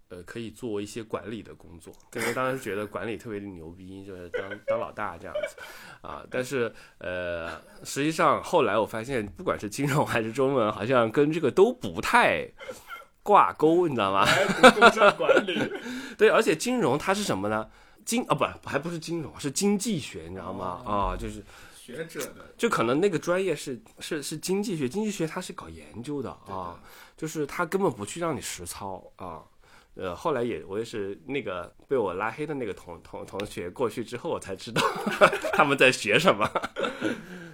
[0.09, 5.55] 呃可以做一些管理的工作，因为当时觉得管理特别的牛逼，就是当当老大这样子
[6.01, 12.47] 啊，但是呃实际上后来我发现，不管是金融还是中文，好像跟这个都不太。
[13.23, 14.23] 挂钩，你知道吗？
[15.17, 15.59] 管理，
[16.15, 17.67] 对，而且金融它是什么呢？
[18.05, 20.83] 经啊不，还不是金融，是经济学，你知道吗？
[20.85, 21.43] 啊，就是
[21.75, 26.79] 学者的，就可能那个专业是是是经济学，经济学它是搞研究的啊，
[27.17, 29.41] 就是它根本不去让你实操啊。
[29.95, 34.81] 呃，后来也我也是那个被我拉黑的那个同同同学过去之后，我才知道
[35.53, 36.49] 他们在学什么。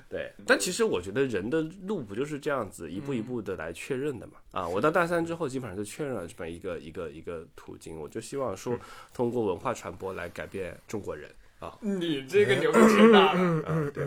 [0.10, 4.34] 对，但其实我觉得人的路不就是这样子一步一步的来确认的嘛？
[4.52, 8.78] 啊，我到大三之后基本上就确认了这么一个一个一个途径，我就希望说
[9.14, 11.78] 通过文化传播来改变中国人啊。
[11.80, 14.06] 你这个牛挺大了，对，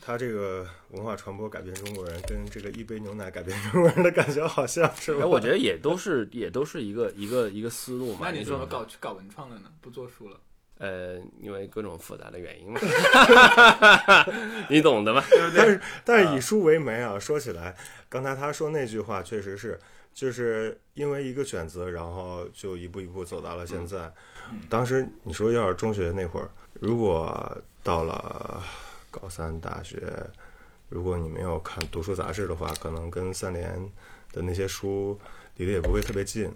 [0.00, 5.22] 他这个文化传播改变中国人，跟这个一杯牛奶改变中国人的感觉好像是吧？
[5.22, 8.20] 哎，我觉得也都是也都是一个一个一个思路嘛。
[8.22, 9.72] 那你怎么搞去搞文创的呢？
[9.80, 10.38] 不做书了？
[10.78, 12.80] 呃，因为各种复杂的原因嘛，
[14.70, 15.22] 你懂的吧？
[15.54, 17.76] 但是但是以书为媒啊，说起来，
[18.08, 19.78] 刚才他说那句话确实是，
[20.14, 24.10] 就是因为一个选择，然后就一步一步走到了现在。
[24.70, 26.48] 当时你说要是中学那会儿，
[26.80, 28.62] 如果到了
[29.10, 30.02] 高三大学，
[30.88, 33.70] 如果你没有看读书杂志的话，可能跟三联
[34.32, 35.18] 的那些书
[35.56, 36.50] 离得也不会特别近。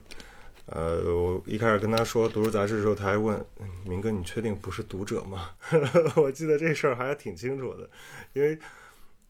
[0.66, 3.44] 呃，我一开始跟他说读书杂志的时候，他还问
[3.84, 5.50] 明哥，你确定不是读者吗？
[6.16, 7.88] 我记得这事儿还挺清楚的，
[8.32, 8.58] 因为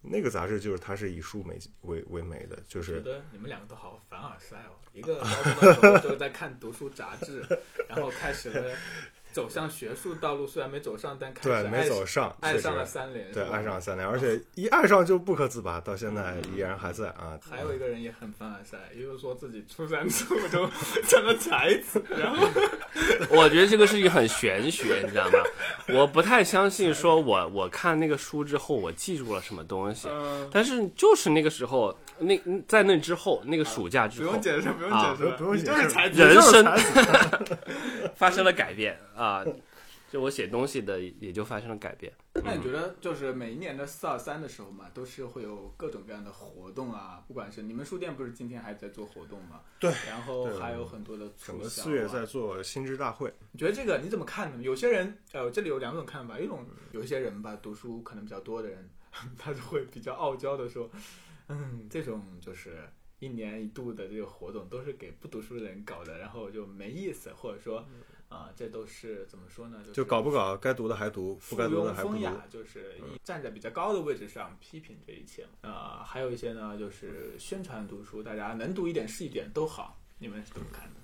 [0.00, 7.44] 那个杂志就是它是以书为为为美的，就是觉得你们两个都好凡尔赛哦，一个高中的时候在看读书杂志，
[7.88, 8.76] 然后开始了
[9.34, 17.36] 走向学术道路，虽然没走上，但开始对没走上，爱上了三联，对爱上了三联，而且一爱上就不可自拔，到现在依然还在啊。
[17.50, 20.70] 还有一个人也很凡尔赛，也就是说自己初三之后就
[21.08, 22.46] 成了才子，然后
[23.30, 25.38] 我觉得这个事情很玄学，你知道吗？
[25.88, 30.06] 我不太相信，说我我看那个书之后，我记住了什么东西。
[30.08, 37.58] 嗯，但是就是那个时候，那在那之后，那个暑假之后不用，解释，不用啊解释，不用解释就是才子，人生才子
[38.16, 39.44] 发生了改变啊！
[40.10, 42.12] 就我写东西的也就发生了改变。
[42.44, 49.62] 那你觉得就是每一年的四二三的时候嘛，都是会有各种各样的活动啊，不管是你们书店不是今天还在做活动吗？
[49.80, 51.84] 对，然后还有很多的整个促销、啊。
[51.84, 54.62] 四月在做新知大会，你觉得这个你怎么看呢？
[54.62, 58.88] 有些人呃，这里有两种看法，一种有些人吧，读书可能比较多的人，
[59.36, 60.88] 他就会比较傲娇的说，
[61.48, 67.84] 嗯，这种就是一年一度的这个活动都是给不读书的人搞的，然后就没意思，或者说
[68.30, 69.78] 啊、这都是怎么说呢？
[69.80, 72.14] 就是就搞不搞，该读的还读，不该读的还不读。
[72.14, 75.46] 风雅，就是以站在比较高的位置上批评这一切。
[75.60, 80.00] 呃，还有一些呢，就是宣传读书，大家能读一点是一点都好。
[80.18, 81.00] 你们是怎么看的？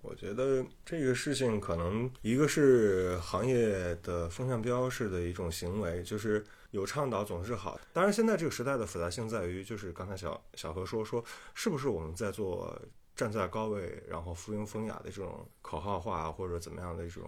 [0.00, 6.42] 我觉得这个事情可能一个是行业的风向标式的一种行为，就是
[6.74, 7.80] 有倡导总是好。
[7.92, 12.76] 当然，现在这个时代的复杂性在于，就是刚才小小何说说，是不是我们在做
[13.14, 17.24] 站在高位，然后附庸风雅的这种口号化或者怎么样的一种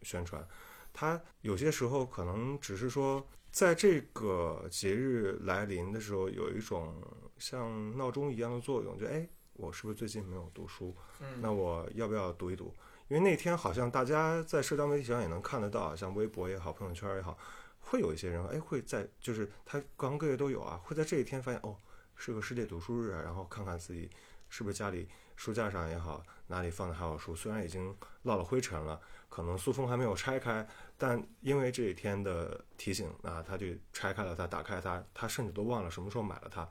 [0.00, 0.42] 宣传？
[0.90, 6.94] 它有些时候可能只是说，在这个节日来临的时候，有一种
[7.36, 10.96] 像闹钟一样的作用，就哎，我是不是最近没有读书？
[11.20, 12.74] 嗯那我要不要读一读？
[13.08, 17.36] 因为那天好像大家在社交媒体上也能看得到，像微博也好，朋友圈也好，
[17.82, 21.76] 会有一些人哎会在就是他各行各业都有啊，会在这一天发现哦
[22.16, 24.08] 是个世界读书日啊，然后看看自己
[24.48, 30.66] 是不是家里书架上也好，哪里放的还有书，虽然已经落了灰尘了，可能塑封还没有拆开，
[30.96, 36.68] 但因为这一天的提醒，那他就拆开了它，打开它，他甚至都忘了什么时候买了它，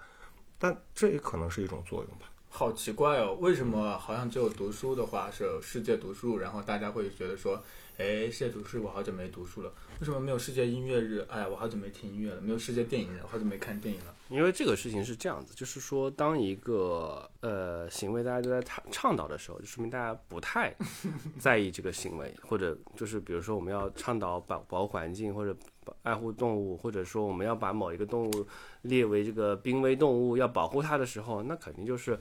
[0.58, 2.32] 但这也可能是一种作用吧。
[2.50, 7.62] 好奇怪哦，为什么好像只有读书的话是世界读书，然后大家会觉得说，
[7.98, 11.24] 哎，世界读书日我好久没读书了，为什么没有世界音乐日？
[11.30, 14.16] 哎，我好久没听音乐了，没有世界电影日，我好久没看电影了。
[14.30, 20.74] 因为这个事情是这样子，就是说，当一个呃行为大家都在倡倡导的时候，就说明大家不太
[21.38, 28.48] 在意这个行为，或者就是比如说我们要倡导保保护环境，或者保爱护动物，或者说我们要把某一个动物
[28.82, 32.18] 列为这个濒危动物，要保护它的时候，那肯定就是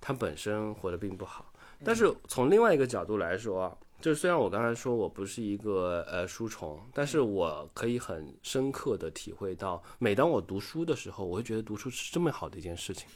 [0.00, 1.52] 它本身活得并不好。
[1.84, 13.08] 但是从另外一个角度来说啊，就是虽然我刚才说我不是一个呃书虫，但是我可以很深刻的体会到，每当我读书的时候，我会觉得读书是这么好的一件事情。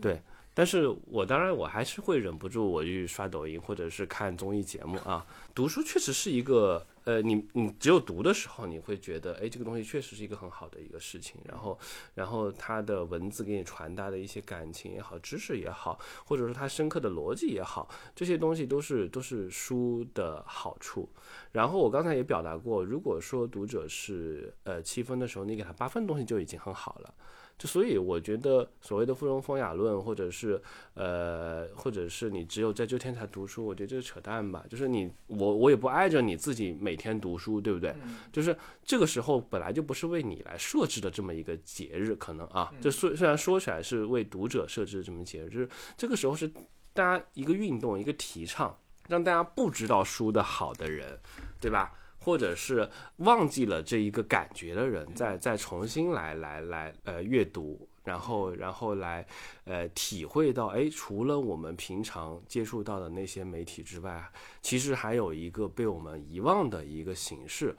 [0.00, 0.22] 对，
[0.54, 5.26] 但是我当然我还是会忍不住我去刷抖音或者是看综艺节目啊。
[5.54, 11.40] 读书确实是一个呃，你你只有读的时候，你会觉得哎，这个东西确实是一个很好的一个事情。
[11.44, 11.78] 然后
[12.14, 21.08] 然后它的文字给你传达的一些感情也好，知识也好，或者说它深刻的逻辑也好，这些东西都是都是书的好处。
[21.52, 27.14] 然后我刚才也表达过，如果说读者是呃七分的时候，你给他八分东西就已经很好了。
[27.60, 30.58] 就所以我觉得所谓的附庸风雅论，或者是
[30.94, 34.64] 呃，或者是你只有在这天才读书，我觉得这是扯淡吧。
[34.70, 37.94] 就是你我我也不挨着你自己每天读书，对不对？
[38.32, 45.68] 就是这个时候本来就不是为你来设置的这么一个节日，可能啊，就虽虽然说起来是为读者设置的这么节日，就是
[45.98, 46.50] 这个时候是
[46.94, 48.74] 大家一个运动，一个提倡，
[49.08, 51.20] 让大家不知道书的好的人，
[51.60, 51.92] 对吧？
[52.20, 59.26] 或者是忘记了这一个感觉的人，再再重新来来来呃阅读，然后然后来
[59.64, 64.30] 呃体会到，哎，除了我们平常接触到的那些媒体之外，
[64.60, 67.74] 其实还有一个被我们遗忘的一个形式。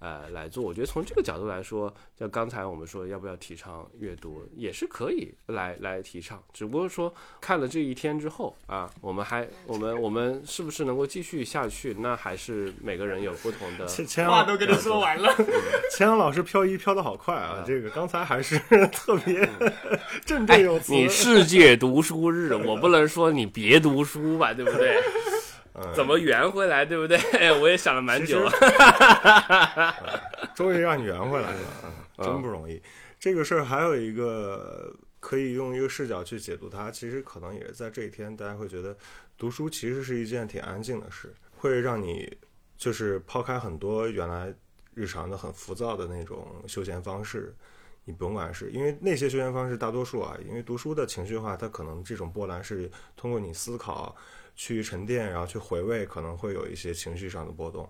[0.00, 13.86] 呃，来做，我觉得从这个角度来说，就刚才我们说要不要提倡阅读，也是可以来来提倡，只不过说看了这一天之后啊，我们还我们我们是不是能够继续下去，那还是每个人有不同的。
[13.86, 15.34] 千千话都跟你说完了，
[15.94, 17.62] 钱阳老师漂移飘的好快啊！
[17.66, 18.58] 这个刚才还是
[18.90, 19.46] 特别
[20.24, 20.94] 振振哎有，词。
[20.94, 24.96] 你世界读书日，我不能说你别读书吧，对不对？
[25.82, 27.18] 嗯怎么圆回来，对不对？
[27.60, 28.46] 我也想了蛮久。
[30.54, 31.58] 终于让你圆回来了，
[32.22, 32.80] 真不容易。
[33.18, 38.96] 这个事儿还有一个可以用一个视角去解读它，其实可能也是在这一天，大家会觉得
[39.38, 42.36] 读书其实是一件挺安静的事，会让你
[42.76, 44.52] 就是抛开很多原来
[44.94, 47.54] 日常的很浮躁的那种休闲方式。
[48.10, 54.16] 你甭管是因为那些休闲方式，大多数啊，因为读书的情绪化，它可能这种波澜是通过你思考
[54.56, 57.88] 去沉淀，然后去回味，可能会有一些情绪上的波动。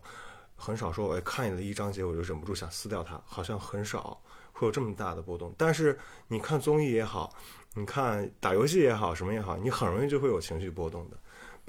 [0.56, 4.20] 很少说，我看了一章节，我就忍不住想撕掉它，好像很少
[4.52, 5.54] 会有这么大的波动。
[5.56, 5.98] 但是
[6.28, 7.34] 你看综艺也好，
[7.72, 11.16] 你看打游戏也好，什么也好，你很容易就会有情绪波动的。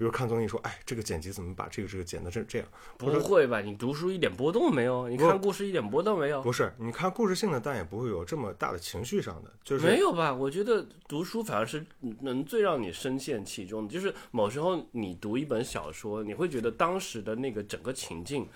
[0.02, 2.68] 比如看综艺说，哎，这个剪辑怎么把这个这个剪的这这样？
[2.98, 3.62] 不会吧？
[3.62, 5.08] 你读书一点波动没有？
[5.08, 6.42] 你看故事一点波动没有？
[6.42, 10.34] 不是，你看故事性的，但也不会有这么大的情绪上的，就是没有吧？
[10.34, 11.86] 我觉得读书反而是
[12.22, 13.94] 能最让你深陷其中的。
[13.94, 18.50] 就是某时候你读一本小说，你会觉得当时的那个整个情境，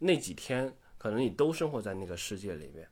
[0.00, 2.86] 那几天可能你都生活在那个世界里面。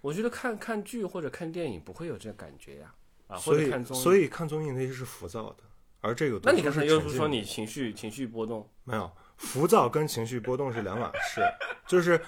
[0.00, 2.94] 我觉得看看剧或者看电影不会有这感觉呀，
[3.26, 5.56] 啊，或者看综艺，所以看综艺那些是浮躁的。
[6.00, 8.68] 而这个，那你刚才又是说你情绪情绪波动？
[8.84, 11.42] 没有，浮躁跟情绪波动是两码 事。
[11.86, 12.20] 就是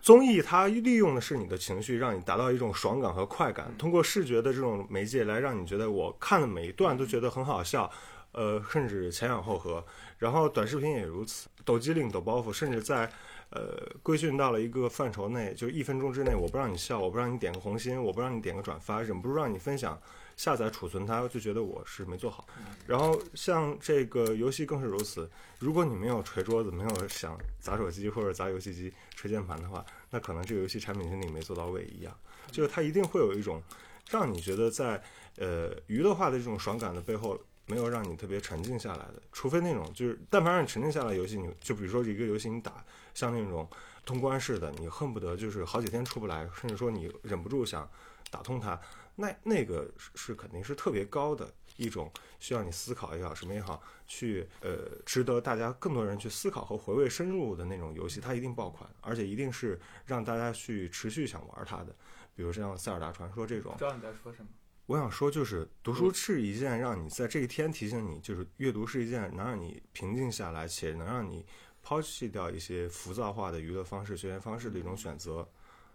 [0.00, 7.90] 综艺它利用的是你的情绪，让你达到一种爽感和快感，通过视觉的这种媒介来让你觉得我看的每一段都觉得很好笑，
[8.32, 9.84] 呃，甚至前仰后合。
[10.18, 13.10] 然后短视频也如此，抖机灵、抖包袱，甚至在
[13.50, 20.00] 呃规训到了一个范畴内，就一分钟之内，我不让你笑，我不让你点个红心，我不让你点个转发，忍不住让你分享。
[20.40, 22.46] 下载储存它，就觉得我是没做好。
[22.86, 25.30] 然后像这个游戏更是如此。
[25.58, 32.18] 如果你没有捶桌子，没有想砸手机或者砸游戏机、捶键盘的话，那可能这个游戏产品经理没做到位一样。
[32.50, 33.62] 就是它一定会有一种
[34.08, 35.02] 让你觉得在
[35.36, 39.20] 呃娱乐化的这种爽感的背后，没有让你特别沉静下来的。
[39.32, 42.82] 除非那种就是但凡让你沉静下来游戏，你就比如说一个游戏你打
[43.12, 43.68] 像那种
[44.06, 47.86] 通关式的，你恨不得就是好几天出不来，甚至说你忍不住想
[48.30, 48.80] 打通它。
[49.20, 61.94] 那那个是肯定是特别高的一种需要你思考也好什么也好，去呃值得大家更多人去思考和回味深入的那种游戏，它一定爆款，而且一定是让大家去持续想玩它的。
[62.34, 63.74] 比如像《塞尔达传说》这种。
[63.76, 64.48] 知道你在说什么？
[64.86, 71.44] 我想说就是读书是一件让你在这一天提醒你，就是阅读是一件能让你平静下来，且能让你
[71.82, 75.46] 抛弃掉一些浮躁化的娱乐方式、学习方式的一种选择。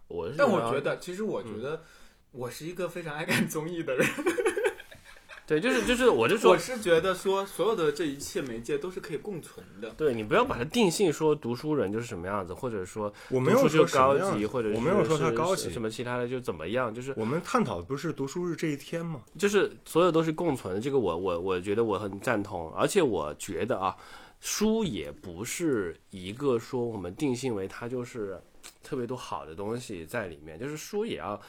[0.08, 1.84] 我但我觉得，其实我觉得。
[2.36, 4.06] 我是一个非常爱看综艺的人，
[5.48, 9.92] 对，就是就是，我就说，我是觉得说，所有的这一切媒介都是可以共存的。
[9.92, 19.22] 对你不要把它定性说读书人就是什么样子，或者说我没有说高级，或者我没有说他高级，什么其他的就怎么样，就是我们探讨的不是读书日这一天吗？
[19.38, 23.96] 就是所有都是共存，这个我我我觉得我很赞同，而且我觉得啊，
[24.42, 28.42] 书也不是一个说我们定性为它就是
[28.84, 31.40] 特别多好的东西在里面，就是书也要。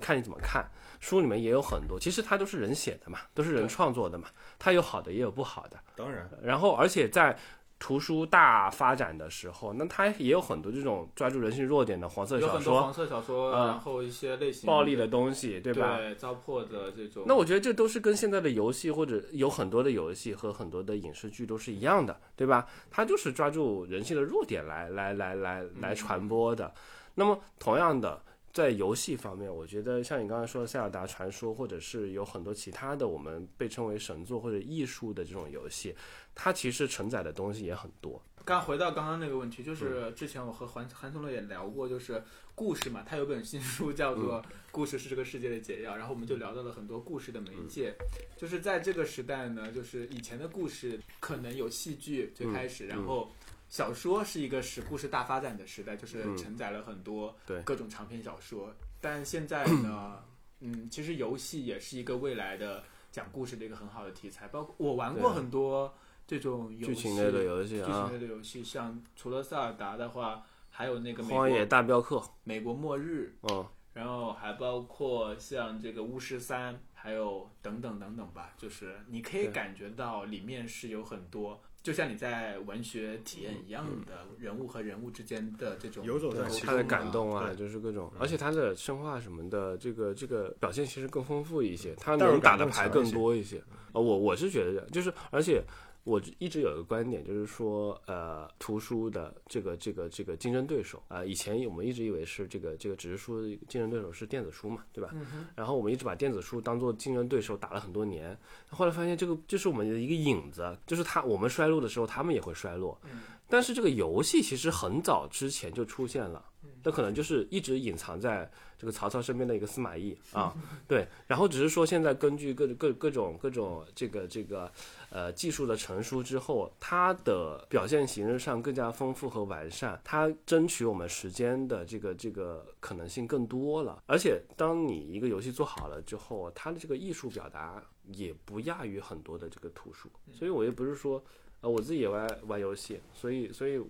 [0.00, 5.78] 看你怎么看，书里面也有很多，其实它都是人写的嘛，都是人创作的嘛，它有好的也有不好的。
[5.94, 7.38] 当然，然后而且在
[7.78, 15.96] 图书大发展的时候，那它也有很多这种抓住人性弱点的黄色小说，黄色小说，然后一些类型暴力的东西，对吧？
[15.96, 17.24] 对，糟粕的这种。
[17.26, 22.66] 那我觉得这都是跟现在的游戏或者有很多的游戏和很多的影视剧都是一样的，对吧？
[22.90, 26.72] 它就是抓住人性的弱点来来来来来传播的。
[27.14, 28.22] 那么同样的。
[28.52, 35.94] 在游戏方面，我觉得像你刚才说的《塞尔达传说》，或者是有很多其他的我们被称为神作或者艺术的这种游戏，
[36.34, 38.20] 它其实承载的东西也很多。
[38.44, 42.22] 刚回到刚刚那个问题，就是之前我和韩韩松乐也聊过，就是
[42.54, 44.42] 故事嘛，他有本新书叫做
[44.72, 47.94] 《故事是这个世界的解药》，然后我们就聊到了很多故事的媒介。
[48.36, 53.30] 就是在这个时代呢，就是以前的故事可能有戏剧最开始，然后。
[53.68, 58.74] 小说是一个使故事大发展的时代，就是承载了很多各种长篇小说。
[59.00, 60.24] 但现在呢，
[60.60, 64.48] 嗯，其实游戏也是一个未来的讲故事的一个很好的题材。
[64.48, 65.92] 包括我玩过很多
[66.26, 78.54] 这种剧情类的游戏啊，剧情类的游戏，像除了塞尔达的话，还有那个《荒野大镖客》、美国末日，嗯，然后还包括像这个巫师三，还有等等等等吧。
[78.56, 81.62] 就是你可以感觉到里面是有很多。
[81.88, 93.56] 就像你在文学体验一样的人物和人物之间的这种游走在他的感动啊，就是各种，而且他的生化什么的，这个这个表现其实更丰富一些，他能打的牌更多一些。
[93.92, 95.62] 呃，我我是觉得，就是而且。
[96.08, 105.10] 我一直有一个观点，就是说，呃，图书的这个这个这个竞争对手啊，以前我们一直以为是这个这个纸质书的竞争对手是电子书嘛，对吧？
[105.54, 108.34] 然后我们一直把电子书当做竞争对手打了很多年，
[108.70, 112.98] 后来发现这个就是我们的一个影子，就是他我们衰落的时候，他们也会衰落。
[113.46, 116.42] 但是这个游戏其实很早之前就出现了。
[116.88, 120.56] 那可能就是一直隐藏在这个曹操身边的一个司马懿啊，
[120.88, 124.72] 对，然后只是说现在根据各各各种各种这个这个
[125.10, 134.02] 呃技术的成熟之后，它的表现形式上更加丰富和完善，它争取我们时间的这个这个可能性更多了。
[134.06, 137.82] 而且当你一个游戏做好了之后，它的这个艺术表达
[138.14, 141.22] 也不亚于很多的这个图书，所以我也不是说。
[141.60, 143.82] 呃，我自己也玩玩游戏，所以，所以，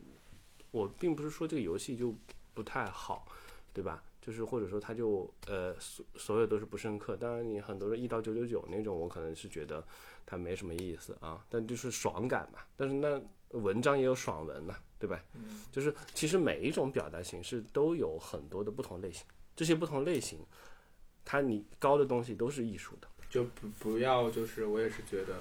[0.70, 2.14] 我并不是说这个游戏就
[2.59, 3.25] 不太好，
[3.73, 4.03] 对吧？
[4.21, 7.17] 就是或者说他就呃所所有都是不深刻。
[7.17, 9.87] 当然，你很多人一刀九九九那种，我可能是觉得
[10.27, 11.41] 它没什么意思啊。
[11.49, 12.59] 但就是爽感嘛。
[12.77, 15.23] 但是那文章也有爽文嘛，对吧？
[15.35, 20.41] 嗯，就是其实每一种表达形式都有很多的不同类型，这些不同类型，
[21.25, 23.07] 它你高的东西都是艺术的。
[23.31, 25.37] 就不不要就是我也是觉得。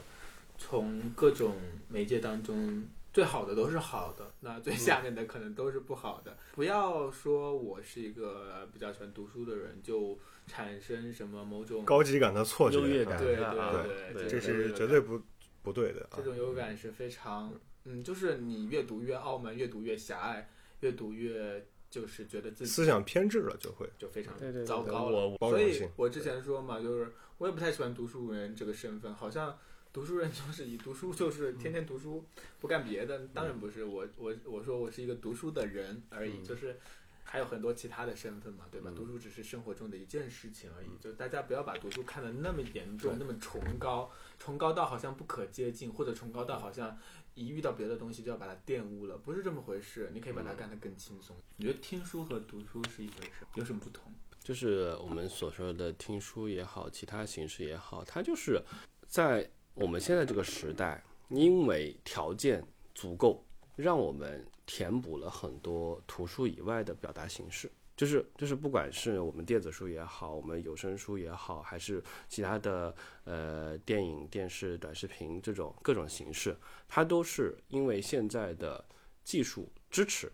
[0.59, 1.53] 从各种
[1.87, 2.83] 媒介当中，
[3.17, 6.37] 最好的都是好的，那最下面的可能都是不好的。
[6.53, 15.19] 不要说我是一个比较喜欢读书的人，就产生什么某种高级感的错觉，优越感，对对对，这是绝对不
[15.63, 16.07] 不对的。
[16.15, 17.51] 这种优越感是非常，
[17.85, 20.47] 嗯，就是你越读越傲慢，越读越狭隘，
[20.81, 25.35] 越读越就是觉得自己思想偏执了，就会就非常糟糕了。
[25.39, 29.57] 所以，我之前说嘛，就是我也不太喜欢读书人这个身份，好像。
[29.97, 32.23] 读书人就是以读书 就是天天读书
[32.59, 36.79] 不干别的，当然不是我我我说我是一个读书的人而已，就是
[37.23, 38.93] 还有很多其他的身份嘛，对吧？
[38.95, 46.95] 读书只是生活中的一件事情而已，就大家不要把读书看得那么严重，那么崇高，崇高到好像不可接近，或者崇高到好像
[47.33, 50.11] 一遇到别的东西就要把它玷污了，不是这么回事。
[50.13, 51.35] 你可以把它干得更轻松。
[51.55, 54.13] 你觉得听书和读书是一回事，有什么不同？
[54.43, 58.61] 就是我们所说的听书也好，其他形式也好，它就是
[59.07, 59.49] 在。
[59.79, 62.65] 我们现在这个时代，因为条件
[62.95, 67.71] 足够，让我们填补了很多图书以外的表达形式。
[67.95, 76.57] 就是就是，不管是我们电子书也好，我们有声书也好，还是其他的呃电影、电视、短视频这种各种形式，
[76.87, 78.83] 它都是因为现在的
[79.23, 80.31] 技术支持，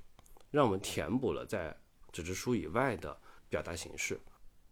[0.51, 1.75] 让我们填补了在
[2.13, 3.17] 纸质书以外的
[3.49, 4.17] 表达形式。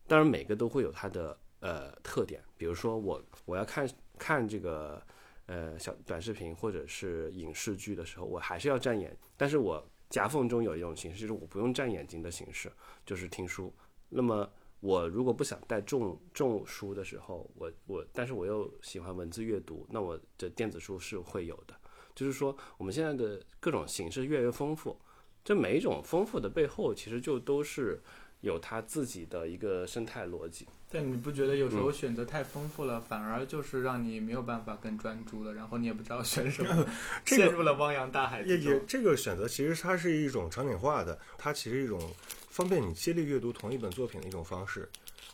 [0.07, 2.41] 当然，每个都会有它的呃特点。
[2.55, 3.85] 比如说，我我要看。
[4.21, 5.01] 看这个，
[5.47, 12.71] 呃，小短视频或者是影视剧的时候，我还是要站眼，但是我夹缝中有一种形式，就是我不用站眼睛的形式，
[13.03, 13.73] 就是听书。
[14.09, 14.47] 那么
[14.79, 21.75] 我如果不想带重重书的时候，我我，但是我又喜欢文字阅读，那我的电子书是会有的。
[22.13, 24.95] 就是说，我们现在的各种形式越来越丰富，
[25.43, 27.99] 这每一种丰富的背后，其实就都是
[28.41, 30.67] 有它自己的一个生态逻辑。
[30.93, 36.85] 但你不觉得有时候选择太丰富了，反而就是让你没有办法更专注了，然后你也不知道选什么，
[37.25, 42.13] 陷入了汪洋大海也也，这个选择其实它是一种场景化的，它其实一种
[42.49, 44.89] 方便你接力阅读同一本作品的一种方式。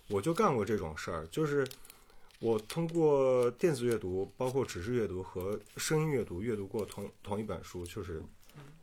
[0.09, 1.67] 我就干过这种事儿，就是
[2.39, 8.21] 我通过电子阅读、包括纸质阅读和声音阅读阅读过同同一本书，就是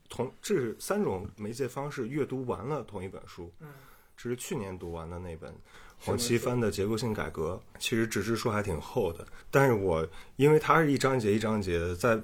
[0.09, 3.53] 同这是三种媒介方式阅读完了同一本书。
[3.61, 3.68] 嗯，
[4.17, 5.55] 这是去年读完的那本。
[5.97, 10.07] 黄奇帆的结构性改革，其实纸质书还挺厚的，但是我
[10.37, 12.21] 因为它是一章节一章节的，在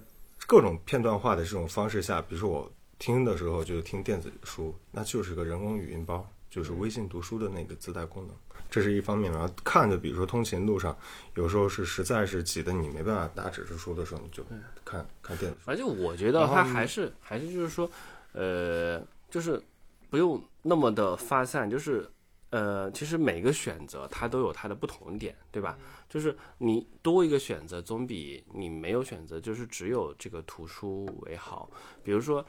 [0.47, 8.37] 各种片段化的这种方式下，比如说我听的时候就听电子书，那就是个人工语音包，就是微信读书的那个自带功能，
[8.69, 9.33] 这是一方面。
[9.33, 10.95] 然后看着，比如说通勤路上，
[11.37, 14.45] 有时候是实在是挤得你没办法打纸质书的时候，你就
[14.85, 15.71] 看看电子书。
[15.71, 17.91] 而且我觉得它还是还是就是说，
[18.33, 19.63] 呃，就是
[20.11, 22.11] 不用那么的发散，就是。
[22.53, 25.79] 呃，其实每个选择它都有它的不同点，对吧？
[26.09, 31.71] 就是你多一个选择，总比你没有选择，就是只有这个图书为好。
[32.03, 32.45] 比如说，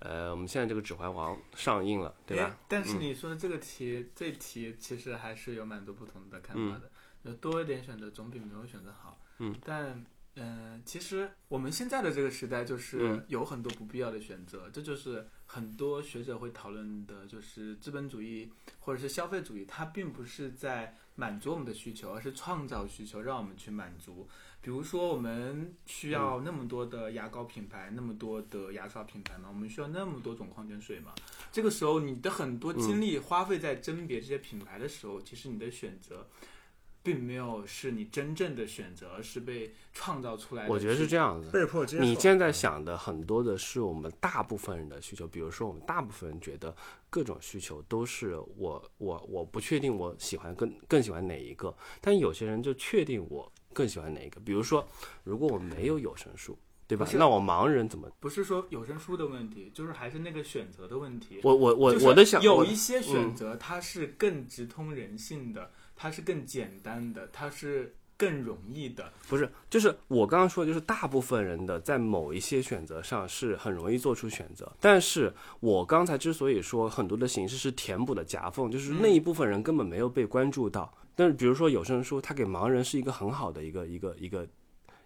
[0.00, 2.58] 呃，我们现在这个《指环王》上映了，对吧？
[2.66, 6.90] 但是你说的这个题，这题其实还是有蛮多不同的看法的。
[7.22, 9.16] 有多一点选择，总比没有选择好。
[9.38, 10.04] 嗯，但。
[10.38, 24.28] 嗯，其实我们现在的这个时代就是有很多不必要的选择，这就是很多学者会讨论的，就是资本主义或者是消费主义，它并不是在满足我们的需求，而是创造需求让我们去满足。
[24.60, 31.14] 比如说，我们需要那么多的牙膏品牌，那么多的牙刷品牌嘛，我们需要那么多种矿泉水嘛。
[31.50, 36.26] 这个时候，你的很多精力花费在甄别这些品牌的时候，其实你的选择。
[37.06, 40.72] 并没有是你真正的选择，而是被创造出来的。
[40.72, 42.02] 我觉得是这样子，被迫接受。
[42.02, 46.74] 你现在想的很多的是我们大部分人的需求，比如说我们大部分人觉得
[47.08, 54.40] 各种需求都是我我我不确定我喜欢更更喜欢哪一个，但有些人就确定我更喜欢哪一个。
[54.40, 54.84] 比如说，
[55.22, 58.10] 如果我没有有声书，对吧那我盲人怎么？
[58.18, 61.38] 不是说有声书的问题，就是还是那个选择的问题。
[61.44, 69.12] 我我我我的想有一些选择它是更直通人性的，它是更简单的，它是更容易的。
[69.28, 80.92] 不是，就是我刚刚说的，就是大部分人的在某一些选择上是很容易做出选择，但是我刚才之所以说很多的形式是填补的夹缝，就是那一部分人根本没有被关注到。
[81.14, 84.46] 但是比如说有声书，它给盲人是一个很好的一个一个一个。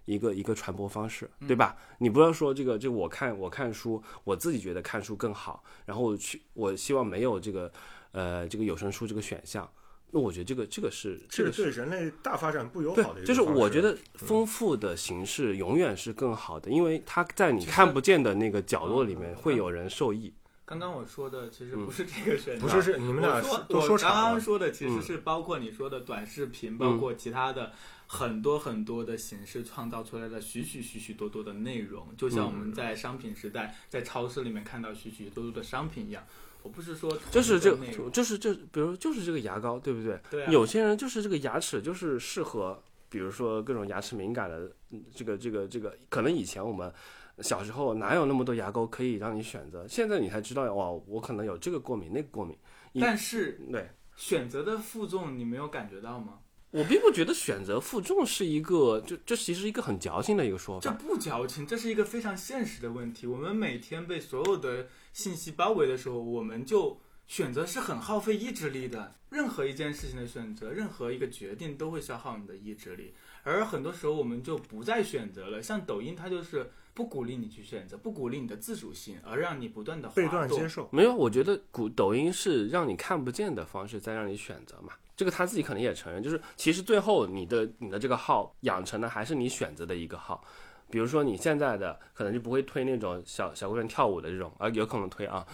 [0.07, 1.77] 一个一个传播方式，对吧？
[1.99, 7.71] 你不要说这个，就我看我看书，我自己觉得看书更好，然后我去，我希望没有这个，
[8.11, 9.71] 呃，这个有声书这个选项。
[10.13, 20.33] 那我觉得这个这个是这这个对人类大发展不友好的一，个就是我觉得丰富的形式永远是更好的，因为它在你看不见的那个角落里面会有人受益。
[20.65, 24.41] 刚刚我说的其实不是这个选择，不是是你们俩我说我刚刚。
[24.41, 27.73] 说的其嗯实是包括你说的短视频，包括其他的
[28.07, 36.23] 很多很多的形式创造出来的许许许许多多的内容，就像我嗯们在商品时代在超市里面看到许许多多的商品一样。
[36.63, 37.77] 我不是说就是这
[38.11, 40.21] 就是这，比如就是这个牙膏，对不对？
[40.31, 46.93] 对啊有些人就是这个牙齿就是适合，比如说各种牙齿敏感的，嗯这个这个这个，可能以前我们
[47.41, 52.57] 小时候哪有那么多牙膏可以让你选择，现在你才知道哇，我可能有这个过敏那个过敏。
[53.01, 56.41] 但是对选择的负重你没有感觉到吗？
[56.71, 61.05] 我并不觉得选择负重是一个，就这其实一个很矫情的一个说法这。
[61.05, 63.27] 不矫情，这是一个非常现实的问题。
[63.27, 69.17] 我们每天被所有的信息包围的时候，我们就选择是很耗费意志力的。
[69.31, 73.15] 任何一件事情的选择，任何一个决定都会消耗你的意志力。
[73.43, 84.93] 而很多时候我们就不再选择了，像抖音，它就是不鼓励你去选择，不鼓励你的自主性，而让你不断的被动接受，没有，我觉得古抖音是让你看不见的方式，在让你选择嘛。
[85.17, 90.43] 这个他自己可能也承认，就是其实最后你的你的这个号养成的还是你选择的一个号。
[90.91, 95.47] 比如说你现在的可能就不会推那种小小姑娘跳舞的这种，啊，有可能推啊。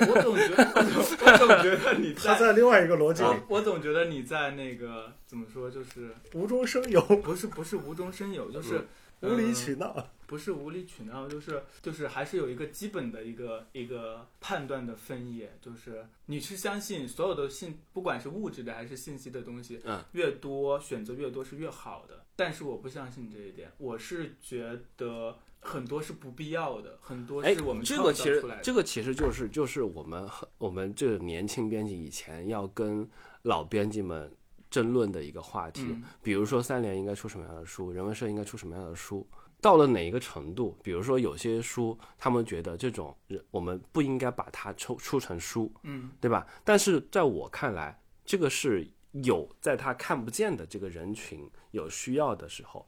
[0.00, 8.86] 我总觉得，我总觉得你他在，另外一个逻辑我总觉得你在那个怎么说，就是无中生有，不是不是无中生有，就是、
[9.30, 10.08] 无理取闹。
[10.26, 22.24] 不是无理取闹，就是就是还是有一个基本的一个一个判断的分野，就是你是相信所有的信，不管是物质的还是信息的东西，嗯，越多选择越多是越好的。
[22.34, 28.42] 但是我不相信这一点，我是觉得很多是不必要的，很多哎是我们，这创个其实。
[28.62, 33.06] 这个其实就是就是我们很我们这年轻编辑以前要跟
[33.42, 34.34] 老编辑们
[34.72, 35.84] 争论的一个话题。
[35.84, 39.24] 嗯比如说三联应该出什么样的书，人文社应该出什么样的书。
[39.60, 46.44] 到了哪一个程度，比如说有些书，他们觉得这种人我们不应该把它出出成书，嗯，对吧？
[46.64, 52.84] 但是在我看来，这个是有在他看不见的这个人群有需要的时候，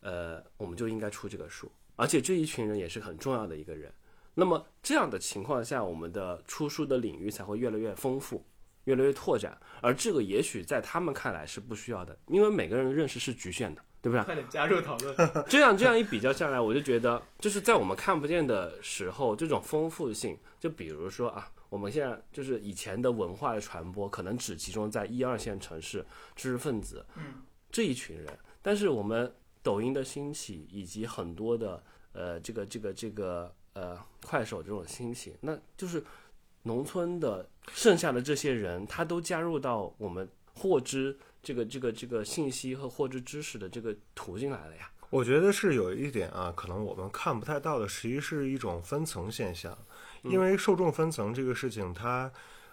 [0.00, 3.92] 呃，我们就应该出这个书，而且这一群人也是很重要的一个人。
[4.32, 8.42] 那么这样的情况下，我们的出书的领域才会越来越丰富，
[8.84, 9.58] 越来越拓展。
[9.80, 14.24] 而这个也许在他们看来是不需要的，因为每个人的认识是局限的，对不对？
[14.24, 15.14] 快点加入讨论。
[15.48, 26.04] 这样这样一比较下来，我就觉得，就是在我们看不见的时候，这种丰富性，就比如说啊，我们现在就是以前的文化的传播，可能只集中在一二线城市
[26.36, 28.26] 知识分子，嗯，这一群人，
[28.60, 36.02] 但是我们抖音的兴起，以及很多的呃这个这个这个呃快手这种兴起，那就是
[36.62, 44.90] 农村的剩下的这些人，他都加入到我们获知这个这个这个信息和获知知识的这个途径来了呀。
[45.08, 49.76] 我觉得是有一点啊，可能我们看不太到的，实际是一种分层现象，
[50.22, 52.30] 因为受众分层这个事情，它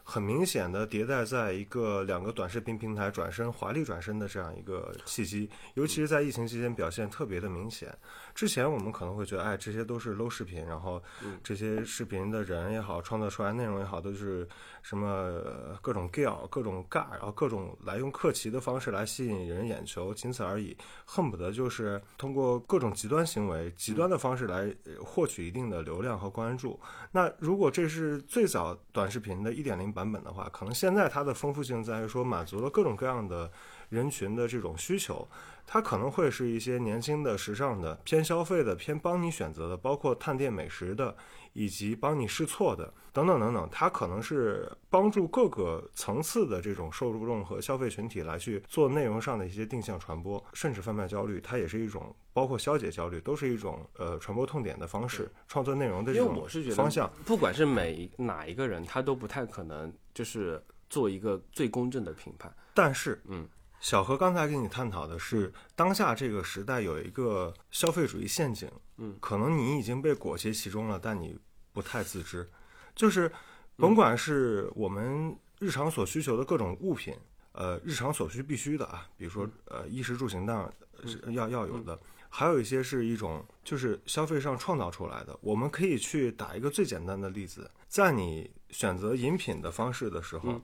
[0.09, 7.93] 很明显的迭代在一个两个短视频平台转身华丽转身的这样一个契机，尤其是在疫情期间表现特别的明显。
[8.33, 11.03] 之前我们可能会觉得，哎，这些都是 low 视频，然后
[11.43, 14.47] 这些视频的人也好，创作出来内容也好，都是
[14.81, 20.77] 什么呃各种 gal、各种尬，然后各种来用客奇的方式来吸引人眼球，仅此而已。
[21.03, 26.79] 恨不得就是通过各种极端行为、极端的方式来呃获取一定的流量和关注。
[27.11, 33.49] 那如果这是最早短视频的一点零版本的话，可能现在它的丰富性在于说满足了各种各样的
[33.89, 35.27] 人群的这种需求。
[35.65, 41.15] 它可能会是一些年轻的、时尚的、偏消费的、偏帮你选择的，包括探店美食的，
[41.57, 43.67] 以及帮你试错的等等等等。
[43.71, 57.11] 它可能是帮助各个层次的这种受众和消费群体来去做内容上的一些定向传播，甚至贩卖焦虑，它也是一种包括消解焦虑，都是一种呃传播痛点的方式，创作内容的这种方向。
[57.25, 62.55] 不管是每一哪一个人，他都不太可能就是做一个最公正的评判。
[62.75, 63.49] 但是，嗯，
[63.79, 71.37] 小何刚才跟你探讨的是当下这个时代有一个消费主义陷阱，嗯，可能你已经被裹挟其中了，但你
[71.77, 72.49] 不太自知。
[72.95, 73.31] 就是
[73.75, 77.13] 甭管是我们日常所需求的各种物品，
[77.51, 80.73] 呃，日常所需必须的啊，比如说呃衣食住行当然
[81.05, 81.99] 是要要有的，
[82.29, 85.37] 还有一些是一种就是消费上创造出来的。
[85.41, 90.59] 我们可以去打一个最简单的例子，在你选择饮品的方式的时候，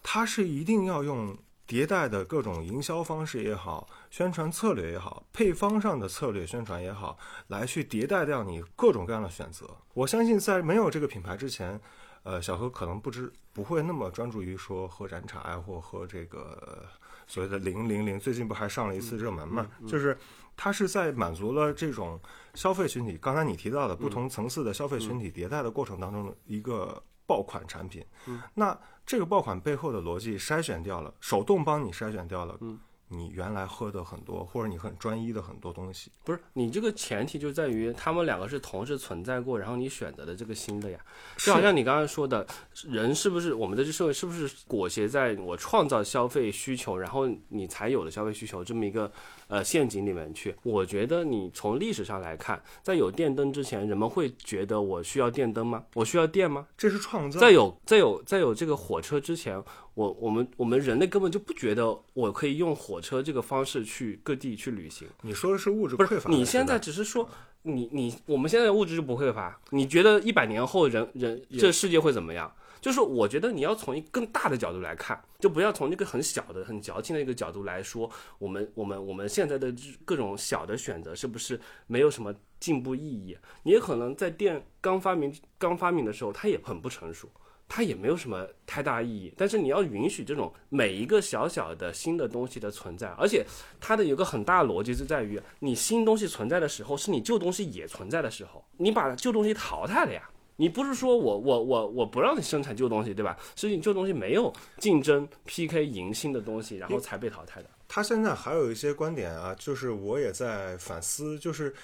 [0.00, 1.36] 它是一定要用
[1.70, 7.16] 迭代的各种营销方式也好，宣传策略也好，配方上的策略宣传也好，
[7.46, 9.70] 来去迭代掉你各种各样的选择。
[9.94, 11.80] 我相信在没有这个品牌之前，
[12.24, 16.82] 呃，小何可能不知不会那么专注于说喝燃茶呀，或喝这个
[17.28, 18.18] 所谓的零零零。
[18.18, 19.64] 最近不还上了一次热门嘛？
[19.86, 20.18] 就是
[20.56, 22.18] 它是在满足了这种
[22.54, 27.00] 消费群体，刚才你提到的不同层次的消费群体迭代的过程当中的一个
[27.30, 28.04] 爆款产品。
[28.26, 28.76] 嗯那
[29.06, 32.78] 这个爆款背后的逻辑筛选掉了，手动帮你筛选掉了，嗯
[33.12, 36.12] 你原来喝的很多或者你很专一的很多东西。
[36.22, 41.00] 不是你这个前提就在于他们两个是同时存在过，然后你选择的这个新的呀，
[41.38, 42.46] 就好像你刚刚说的，
[42.84, 49.10] 人是不是我们的这社会是不是裹挟在我创造消费需求，然后你才有了消费需求这么一个
[49.50, 50.54] 呃陷阱里面去？
[50.62, 55.84] 我觉得你从历史上来看，在有电灯之前，人们会觉得我需要电灯吗？
[55.94, 56.66] 我需要电吗？
[56.78, 57.38] 这是创造。
[57.38, 59.62] 在有在有在有这个火车之前，
[59.94, 65.06] 我我们我们人类根本就不觉得我可以用火车这个方式去各地去旅行。
[65.22, 67.28] 你说的是物质不匮乏你现在只是说
[67.62, 72.50] 你你我们现在物质就不匮乏，你觉得一百年后人人这世界会怎么样？
[72.80, 79.74] 就是我觉得你要从一个更大的角度来看，就不要从一个很小的、很矫情的一个角度来说，我们我们我们现在的
[80.04, 83.36] 各种小的选择是不是没有什么进步意义？
[83.62, 87.28] 你也可能在电刚发明刚发明的时候，它也很不成熟。
[87.72, 93.46] 它也没有什么太大意义，但是你要允许这种每一个小小的新的东西的存在，而且
[93.80, 100.28] 它的有个很大逻辑是在于，你新东西存在的时候，是你旧东西也存在的时候，你把旧东西淘汰了呀。
[100.60, 103.34] 你不是说我我我我不让你生产旧东西，对吧？
[103.56, 107.70] 是你旧东西没有竞争 PK 赢新的东西，然后才被淘汰的。
[107.88, 111.74] 他现在还有一些观点啊，就是我也在反思，就是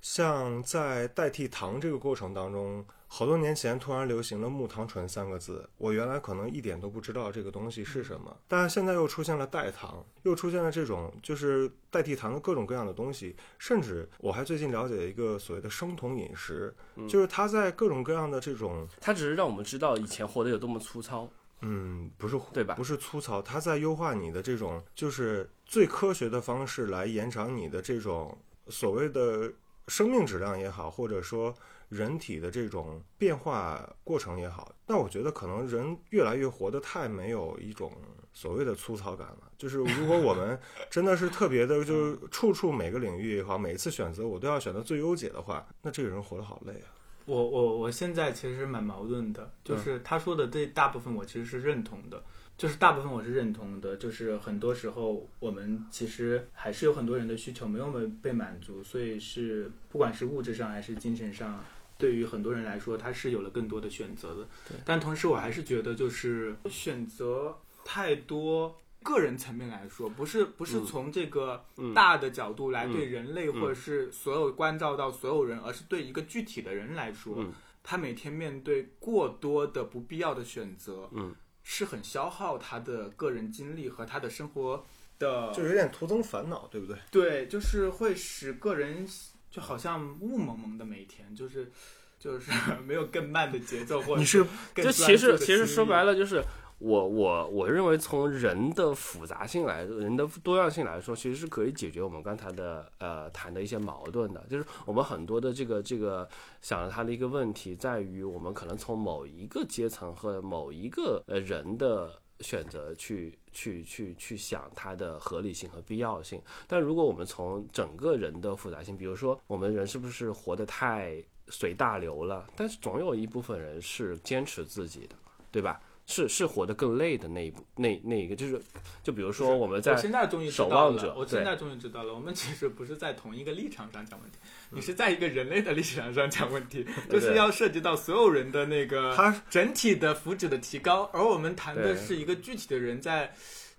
[0.00, 16.72] 像在代替糖这个过程当中，好多年前突然流行了木糖醇三个字，我原来可能一点都不知道这个东西是什么，但是现在又出现了代糖，又出现了这种就是代替糖的各种各样的东西，甚至我还最近了解一个所谓的生酮饮食，
[17.08, 21.28] 就是它在各种各样的这种，它只是让我们知道以前活得有多么粗糙。
[21.62, 28.38] 嗯，不是对吧不是粗糙，它在优化你的这种就是最科学的方式来延长你的这种
[28.68, 29.52] 所谓的
[29.88, 31.52] 生命质量也好，或者说
[31.90, 34.74] 人体的这种变化过程也好。
[34.86, 37.92] 但我觉得可能人越来越活得太没有一种
[38.32, 39.52] 所谓的粗糙感了。
[39.58, 40.58] 就是如果我们
[40.90, 46.88] 真的是特别的，就是处处每个领域也好，每一次选择我都要选择最优解的话，那这个人活得好累啊。
[47.26, 52.20] 我我我现在其实蛮矛盾的，就是他说的这大部分我其实是认同的，
[52.56, 61.62] 就是大部分我是认同的，就是很多时候我们其实还是有很多人的需求没有被被满足，所以是不管是物质上还是精神上，
[62.00, 64.48] 对于很多人来说他是有了更多的选择的。
[64.68, 68.76] 对但同时我还是觉得就是选择太多。
[69.02, 77.50] 个人层面来说，不是不是嗯从这个嗯大的角度来对嗯人类，嗯或者是所有关照到所有人，而是对一个具体的人来说，嗯
[77.82, 84.84] 他每天面对过多的不必要的选择，嗯，是很消耗他的个人精力和他的生活
[85.18, 86.98] 的，就有点徒增烦恼，对不对？
[87.10, 89.08] 对，就是会使个人
[89.50, 91.70] 就好像雾蒙蒙的每一天，就是
[92.18, 92.52] 就是
[92.86, 96.42] 没有更慢的节奏，或者你是更就其实其实说白了，了就是
[96.78, 104.44] 我我我认为从人的复杂性来，人的多样性来说，其实是可以解决我们刚才的呃谈的一些矛盾的。
[104.48, 106.28] 就是我们很多的这个这个
[106.62, 112.20] 想了它的一个问题在于，我们可能从某一个阶层和某一个呃人的。
[112.40, 122.46] 选择去去去去想它的合理性和必要性，但如果我们从整个人的复杂性，比如说我们人是不是活得太随大流了？
[122.56, 125.16] 但是总有一部分人是坚持自己的，
[125.50, 125.80] 对吧？
[126.10, 128.60] 是是活得更累的那一部那那一个，就是
[129.04, 134.38] 就比如说我们在我现在终于知守道望者了，我现在终于知道了，我们其实不是在同一个立场上讲问题，
[134.70, 143.32] 你是在一个人类的立场上讲问题， 就是要涉及到所有人的那个他整体的福祉的提高，而我们谈的是一个具体的人在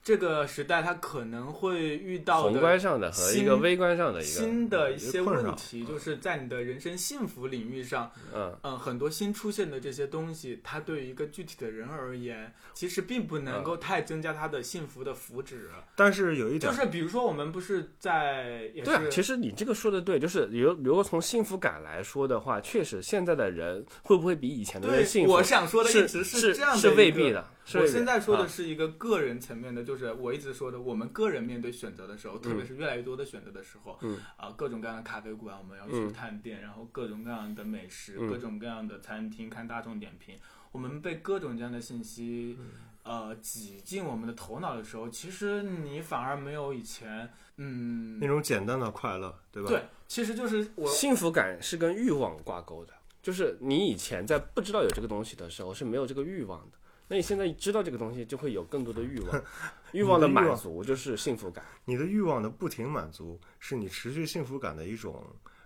[0.03, 15.55] 这个时代它可能会遇到宏的观上的和一个微观上的一个新的一一些问题，就是在你的人生幸福领域上，嗯嗯，很多新出现的这些东西，它对于一个具体的人而言，其实并不能够太增加他的幸福的福祉。
[15.95, 25.33] 但是有一点，就是比如说，我们不是在也对啊，其实你这个说的对，就是如如果从幸福感来说的话，确实现在的人会不会比以前的人幸，福？
[25.33, 27.31] 我想说的是一直是这样的，是未必。
[27.31, 27.45] 的。
[27.65, 28.47] 是我现在说的啊。
[28.47, 32.57] 是一个个人层面的，就是我一直说的，我们个人面对选择的时候，特嗯。
[32.57, 34.17] 别是越来越多的选择的时候，嗯。
[34.37, 36.13] 啊，各种各样的咖啡馆我们要去嗯。
[36.13, 38.27] 探店，然后各种各样的美食，嗯。
[38.27, 40.37] 各种各样的餐厅看大众点评，
[40.71, 42.57] 我们被各种各样的信息。
[42.59, 42.69] 嗯。
[43.03, 49.69] 呃，挤进我们的头脑的时候，其实你反而没有以前，嗯，那种简单的快乐，对吧？
[49.69, 56.77] 对，其实就是我幸福感是跟欲望挂钩的，就是你以前在不知道有这个东西的时候是没有这个欲望的，
[57.11, 59.43] 那你现在知道这个东西，就会有更多的欲望，
[59.91, 61.61] 欲望的满足就是幸福感。
[61.83, 65.21] 你的欲望的不停满足，是你持续幸福感的一种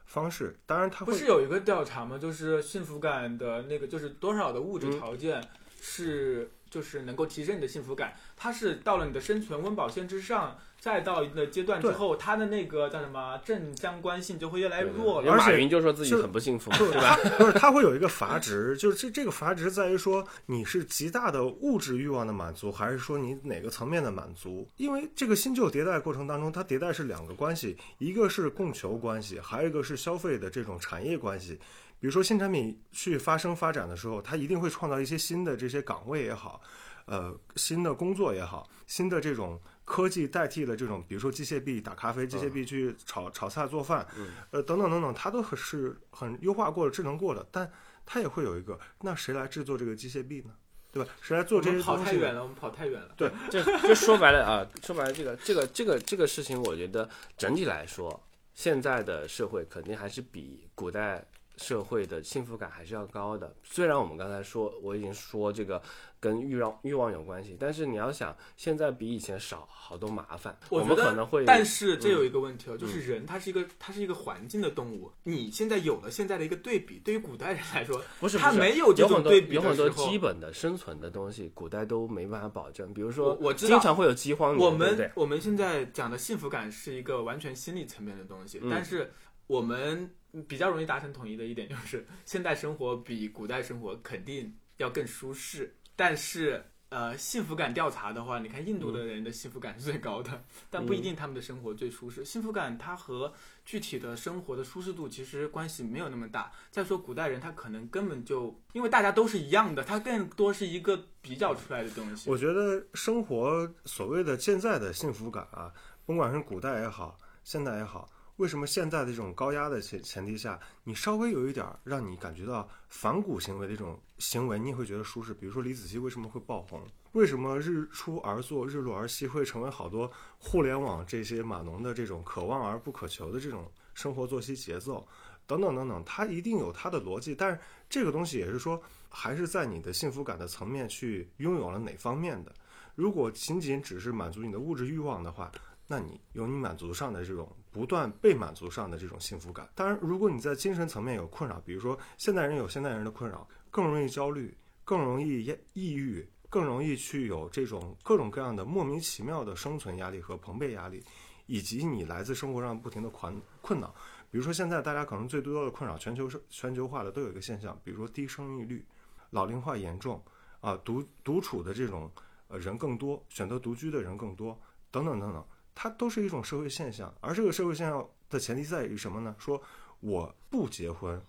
[0.07, 0.57] 方式。
[0.65, 2.17] 当然，它不是有一个调查吗？
[2.17, 5.39] 就是幸福感的那个，就是多少的物质嗯条件
[5.79, 8.13] 是就是能够提升你的幸福感？
[8.35, 15.27] 它是到了你的生存温饱线之上，再到一定的阶段之后，它的那个叫什么正相关性就会越来越弱了。
[15.27, 17.17] 因为马云就说自己就很不幸福，对吧？
[17.37, 24.67] 不是，它会有一个阀值，就是这这个阀值在于说你是极大的物质欲望的满足，还是说你哪个层面的满足？
[24.77, 31.59] 因为这个新旧迭代过程当中，它迭代是两个关系，一个是供求关系，还有一个是消费的这种产业关系。
[32.05, 36.61] 比如说新产品去发生发展的时候，它一定会创造一些新的这些岗位也好，
[37.05, 44.05] 呃，新的工作也好，新的这种科技代替了这种，比如说机械臂打咖啡，机械臂去炒炒菜做饭，
[44.51, 47.71] 呃，等等等等，它都是很优化过的、智能过的，但
[48.05, 50.51] 它也会有一个，那谁来制作这个机械臂呢？
[50.91, 51.09] 对吧？
[51.19, 52.05] 谁来做这些东西呢？
[52.05, 53.09] 太远了，我们跑太远了。
[53.17, 61.25] 对， 这就说白了啊，说白了，这个这个这个这个事情，我觉得整体来说，现在的社会肯定还是比古代
[61.57, 63.55] 社会的幸福感还是要高的。
[63.63, 65.81] 虽然我们刚才说，我已经说这个
[66.19, 88.69] 跟欲望欲望有关系，但是你要想，现在比以前少好多麻烦，们我觉得可能会，但是这有嗯一个问题哦，就是人他是一个他是一个环境的动物，你现在有了现在的一个对比，对于古代人来说，不是他没有这种对比有很多基本的生存的东西，古代都没办法保证，比如说我知道经常会有饥荒年，我们我们现在讲的幸福感是一个完全心理层面的东西，嗯。
[88.69, 89.13] 但是
[89.47, 90.09] 我们
[90.47, 96.65] 比较容易达成统一的一点就是，现代生活比古代生活肯定要更舒适，但是。
[96.89, 102.23] 呃，幸福感调查的话，你看印度的人的幸福感是最高的，但不一定他们的生活最舒适。
[102.23, 103.33] 幸福感它和
[103.65, 106.49] 具体的生活的舒适度其实关系没有那么大。
[106.71, 112.29] 再说古代人，他可能根本就因为大家都是一样的，他更多是一个比较出来的东西。
[112.29, 115.73] 我觉得生活所谓的现在的幸福感啊，
[116.05, 118.07] 甭管是古代也好，现代也好，
[118.37, 125.33] 为什么现在的这种高压的前前提下，你稍微有一点让你感觉到反骨行为的这种行为，你也会觉得舒适。
[125.33, 126.85] 比如说李子柒为什么会爆红？
[127.13, 135.07] 为什么日出而作，日落而息会成为好多互联网这些码农的这种可望而不可求的这种生活作息节奏？
[135.47, 142.53] 等等等等，它一定有它的逻辑，但是这个东西也是说，还是在你的幸福感的层面去拥有了哪方面的。
[142.95, 145.49] 如果仅仅只是满足你的物质欲望的话，
[145.87, 149.69] 那你有你满足上的这种不断被满足上的这种幸福感。
[149.75, 161.03] 当然，如果你在精神层面有困扰，比如说现代人有现代人的困扰，更容易焦虑，更容易抑抑郁，更容易去有这种各种各样的莫名其妙的生存压力和朋辈压力，
[161.47, 163.93] 以及你来自生活上不停的困困扰。
[164.31, 168.85] 比如说现在大家可能最多的困扰，全球是全球化的都有一个现象，比如说低生育率、
[169.31, 170.23] 老龄化严重
[170.61, 172.09] 啊，独独处的这种
[172.47, 174.57] 呃人更多，选择独居的人更多，
[174.91, 175.45] 等等等等，
[175.75, 177.13] 它都是一种社会现象。
[177.21, 179.35] 而这个社会现象的前提在于什么呢？
[179.37, 179.61] 说
[179.99, 181.21] 我不结婚，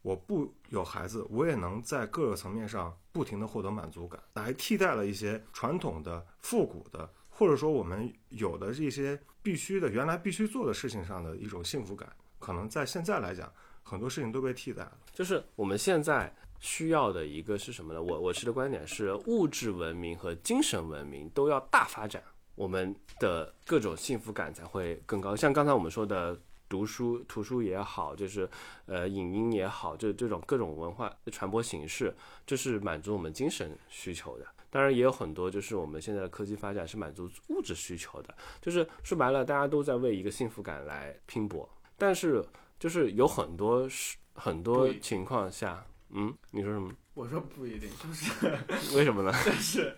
[0.00, 14.98] 我不有孩子，我也能在各个层面上不停的获得满足感，来替代了一些传统的、复古的，或者说我们有的这些必须的、原来必须做的事情上的一种幸福感，可能在现在来讲，很多事情都被替代了。
[15.12, 18.02] 就是我们现在需要的一个是什么呢？
[18.02, 22.22] 我我持的观点是，物质文明和精神文明都要大发展，
[22.58, 25.34] 我们的各种幸福感才会更高。
[25.34, 26.38] 像刚才我们说的。
[26.70, 28.46] 读书、图书也好，就是
[28.84, 34.44] 呃影音也好，这这种各种文化传播形式，这是满足我们精神需求的。
[34.68, 38.34] 当然，也有很多就是我们现在的科技发展是满足物质需求的。
[38.60, 42.44] 就是说白了，大家都在为一个幸福感来拼搏，但是
[42.78, 46.92] 就是有很多是很多情况下，嗯，你说什么？
[47.14, 49.32] 我说不一定，就是为什么呢？
[49.42, 49.96] 就是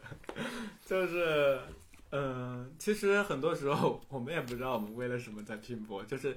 [0.86, 1.58] 就是
[2.12, 6.36] 嗯，其实很多时候我们也不知道我们为了什么在拼搏，就是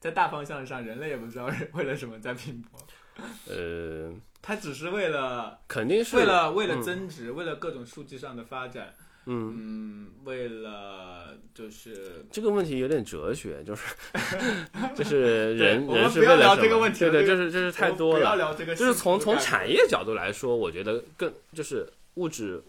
[0.00, 2.80] 在大方向上，人类也不知道为了什么在拼搏。
[3.46, 8.94] 呃，他只是为了肯定是为了为了嗯增值，为了各种数据上的发展，
[9.26, 13.94] 嗯，嗯，为了就是这个问题有点哲学，就是
[14.96, 18.36] 就是人人是我们不要为了什么聊这个问题对对，了这这是就是太多不要了。
[18.36, 22.62] 聊这个，就是从从产业角度来说，我觉得更就是物质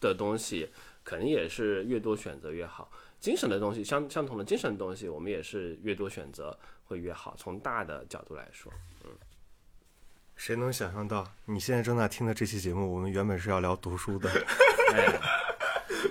[0.00, 0.68] 的东西
[1.04, 2.90] 肯定也是越多选择越好。
[3.20, 7.34] 精神的东西，相相同的精神的东西，我们也是越多选择会越好。
[7.38, 8.72] 从大的角度来说，
[9.04, 9.10] 嗯
[10.36, 14.28] 谁能想象到你现在正在听的这期节目，我们原本是要聊读书的，
[14.92, 15.20] 哎，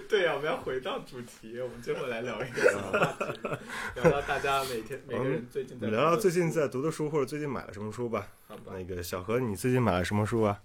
[0.08, 3.40] 对呀、我们要回到主题，我们最后来聊一个什么话题？
[4.02, 8.30] 聊聊大家每天每个人最近在聊聊最近在在读的书或者最近买了什么书吧。
[8.48, 8.72] 好吧。
[8.74, 10.62] 那个小何，你最近买了什么书啊？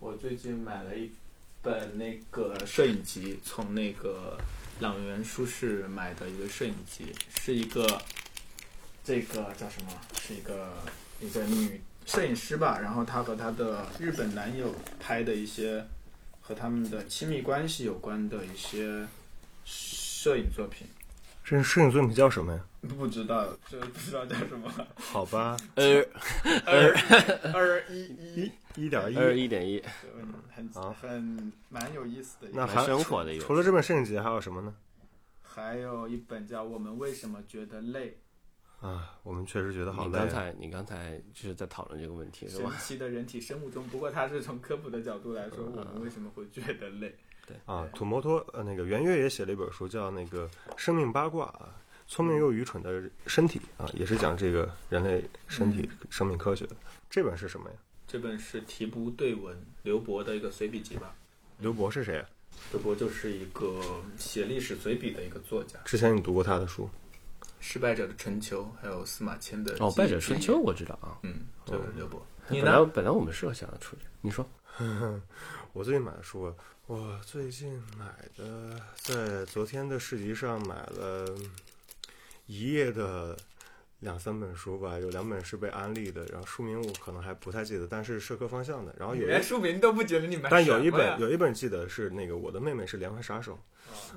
[0.00, 1.12] 我最近买了一
[1.68, 4.38] 本那个摄影集，从那个
[4.80, 8.00] 朗园书市买的一个摄影集，是一个
[9.04, 9.92] 这个叫什么？
[10.18, 10.72] 是一个
[11.20, 15.84] 一个女摄影师吧，然后她和她的日本男友拍的一些
[16.40, 19.06] 和他们的亲密关系有关的一些
[19.66, 20.86] 摄影作品。
[21.44, 22.60] 这摄影作品叫什么呀？
[22.96, 24.72] 不知道，这不知道叫什么。
[24.96, 26.00] 好吧，呃
[26.64, 26.94] 二
[27.52, 29.44] 二一一一点，一点二一。
[29.44, 29.82] 一点一，
[30.54, 32.48] 很好很蛮有意思的。
[32.52, 34.74] 那还蛮生活的除了这本摄影集还有什么呢？
[35.42, 38.16] 还有一本叫《我们为什么觉得累
[38.80, 40.20] 啊，我们确实觉得好累啊。
[40.20, 42.76] 刚才你刚才就是在讨论这个问题》，是神吧？
[42.78, 43.82] 奇的人体生物钟。
[43.88, 47.12] 不过它是从科普的角度来说，我们为什么会觉得累？
[47.44, 51.74] 对啊，土摩托呃，那个圆月也写了一本书，叫那个《生命八卦》啊，
[52.08, 56.74] 聪明又愚蠢的身体啊，也是讲这个人类身体生命科学的。
[57.10, 57.76] 这本是什么呀？
[58.06, 61.14] 这本是提不对文刘博的一个随笔集吧。
[61.58, 62.26] 刘博是谁啊？
[62.72, 63.80] 刘博就是一个
[64.16, 66.88] 写历史随笔的一个作家，《之前你读过他的书？
[67.60, 71.18] 失败者的春秋》还有司马迁的哦，《败者春秋》我知道啊。
[71.24, 72.24] 嗯，这个是刘博。
[72.48, 72.86] 你本来呢？
[72.86, 74.48] 本来我们是要想要出去，你说
[75.74, 76.54] 我最近买的书啊，
[76.86, 78.06] 我最近买
[78.36, 81.26] 的，在昨天的市集上买了
[82.48, 83.36] 一页的
[84.00, 88.92] 两三本书吧，有两本是被安利的，然后书名我可能还不太记得，但是社科方向的。
[88.98, 93.58] 然后有连，书名都不记得你们但有一本有一本记得是那个我的妹妹是连环杀手，哦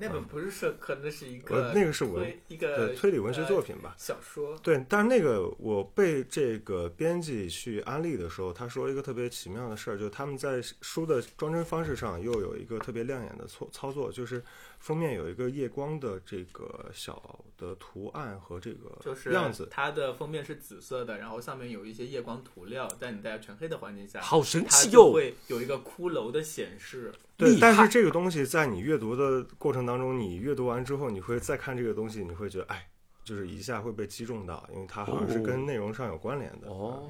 [0.00, 3.94] 那本不是社科，那是一呃个那个是文一个推理文学作品吧。
[3.98, 4.56] 小说。
[4.58, 14.42] 对，但是那个我被这个编辑去安利的时候，他说一个特别奇妙的事儿，就是他们在书的装帧方式上又有一个特别亮眼的操操作，就是
[14.78, 19.68] 封面有一个夜光的这个小的图案和这个就是样子。
[19.70, 24.92] 它的封面是紫色的，然后上面有一些夜光涂料，在你在全黑的环境下，好神奇哟！
[24.92, 27.12] 就会有一个骷髅的显示。
[27.42, 32.88] 对，但是这个东西在你阅读的过程当中，你阅读完之后，你会再看这个东西，你会觉得，哎，
[33.24, 36.68] 就是一下会被击中到，因为它好像是跟内容上有关联的。
[36.68, 37.08] 哦，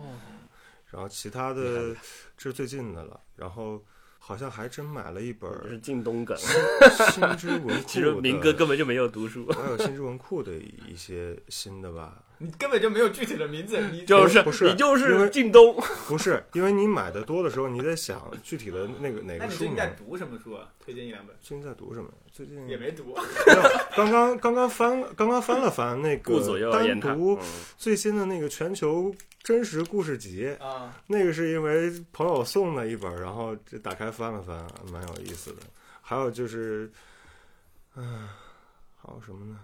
[0.90, 1.94] 然后其他的
[2.36, 3.82] 这是最近的了，然后
[4.18, 6.36] 好像还真买了一本这是靳东梗。
[6.36, 10.52] 新知文库 其实明哥，根本就没有读书，还有新知文库的
[10.86, 12.22] 一些新的吧？
[12.42, 15.76] 你根本就没有具体的名字， 你就是不是你就是靳东。
[16.08, 19.76] 不是，因为你买的多的时候，你在想具体的那个哪个书你最近。
[19.76, 20.68] 在读什么书啊？
[20.84, 21.36] 推荐一两本。
[21.40, 22.10] 最近在读什么？
[22.32, 23.14] 最近也没读。
[23.14, 23.62] 没有，
[23.94, 27.00] 刚刚刚刚翻刚刚翻了翻那顾左右个单。
[27.00, 27.46] 独嗯
[27.78, 35.58] 最新的那个全球真实故事集，啊，那个是因为朋友送的一本，然后这打开翻了翻，蛮有意思的。
[36.00, 36.90] 还有就是，
[37.96, 38.28] 嗯，
[39.00, 39.58] 还有什么呢？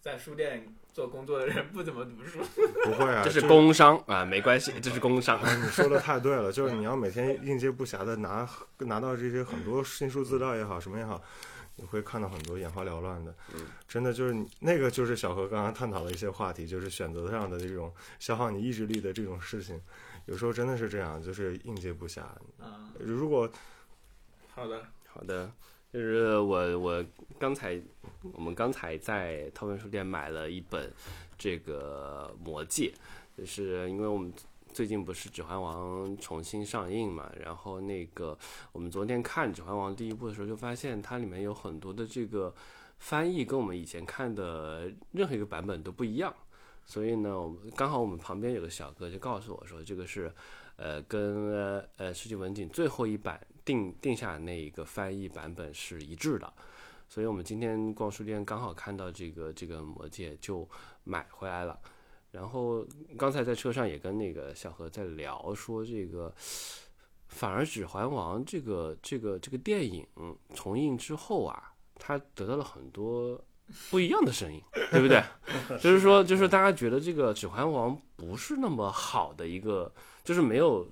[0.00, 2.38] 在书店做工作的人不怎么读书。
[2.84, 5.38] 不会啊， 这是工伤啊，没关系，这是工伤。
[5.40, 11.20] 啊，你说的太对了，就是你要每天应接不暇的拿拿到这些很多新书资料也好，什么也好，
[11.76, 13.34] 你会看到很多眼花缭乱的。
[13.54, 19.80] 嗯，真的就是那个就是小何刚刚探讨的一些话题，就是选择上的这种消耗你意志力的这种事情，
[20.26, 22.20] 有时候真的是这样，就是应接不暇。
[22.58, 23.50] 啊，如果
[24.54, 24.82] 好的。
[25.14, 25.52] 好的，
[25.92, 27.04] 就是我我
[27.38, 27.78] 刚才
[28.32, 30.90] 我们刚才在韬文书店买了一本
[31.36, 32.90] 这个《魔戒》，
[33.38, 34.32] 就是因为我们
[34.72, 38.38] 最近不是《指环王》重新上映嘛，然后那个
[38.72, 42.54] 我们昨天看《指环王》第一部的时候，就发现它里面有很多的这个
[42.98, 46.34] 翻译跟我们以前看的任何一个版本都不一样。
[46.86, 50.32] 所以呢，我们刚好我们旁边有个小哥就告诉我说，这个是，
[50.76, 56.52] 呃，跟呃呃世纪文景最后一版定定下那一个翻译版本是一致的，
[57.08, 60.68] 所以我们今天逛书店刚好看到这个这个魔戒就
[61.04, 61.78] 买回来了。
[62.30, 62.86] 然后
[63.18, 66.32] 刚才在车上也跟那个小何在聊，说这个
[67.28, 70.06] 反而《指环王》这个这个这个电影
[70.54, 73.38] 重映之后啊，它得到了很多
[73.90, 75.22] 不一样的声音，对不对？
[75.78, 79.92] 就是说，就是大家觉得这个《指环王》不是那么好的一个，
[80.24, 80.88] 就是没有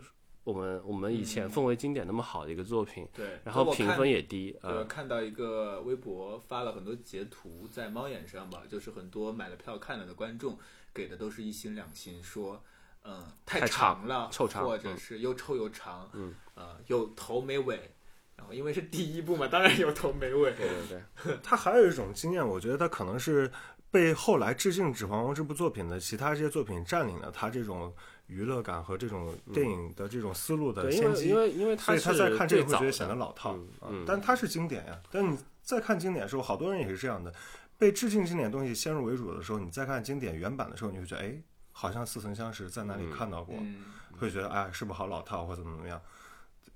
[0.51, 1.51] 我们我们以前嗯。
[1.51, 10.59] 氛围经典那么好的一个作品，对，然后评分也低，我呃，看到一个微博发了很多截图在猫眼上吧，就是很多买了票看了的观众
[10.93, 12.63] 给的都是一星两星，说
[13.05, 14.99] 嗯太太长长了，臭长或者嗯。
[14.99, 17.91] 是又臭又长，嗯呃有头没尾，
[18.37, 23.51] 然后因为是第一部嘛，当然有头没尾，对对对， 他还有一种经验，我觉得他可能是
[23.91, 27.93] 被后来致敬《指环王》这部作品的其他这些作品占领了他这种
[28.31, 31.37] 娱乐感和这种电影的这种思路的先机为因。
[31.37, 33.59] 为因为所以他在看这个会觉得显得老套
[34.07, 35.03] 但它是经典呀。
[35.11, 37.35] 但你再看经典的时候，好多人也是这样的，
[37.77, 43.85] 被致敬经典东西先入为主的时候，你再看经典原版的时候，你会觉得哎，好像似曾相识，在哪里嗯看到过，嗯，
[44.19, 46.01] 会觉得哎，是不是好老套或怎么怎么样，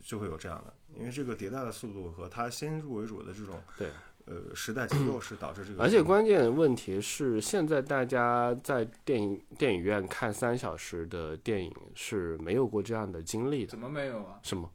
[0.02, 0.74] 就会有这样的。
[0.98, 3.88] 因为这个迭代的速度和它先入为主的这种对。
[4.26, 13.70] 呃时代结构是导致这个，而且关键问题是，现在大家在电影电影院看三小时的电影是没有过这样的经历的。
[13.70, 14.38] 怎么没有啊？
[14.42, 14.70] 什么？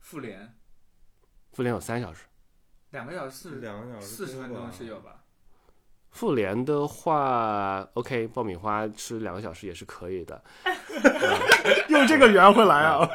[0.00, 0.54] 复联
[1.52, 2.24] 复联有三小时，
[2.90, 5.20] 两个小时四两个小时四十分钟是有吧？
[6.10, 10.44] 复联的话，OK，爆米花吃两个小时也是可以的。
[11.88, 13.08] 用这个圆回来啊。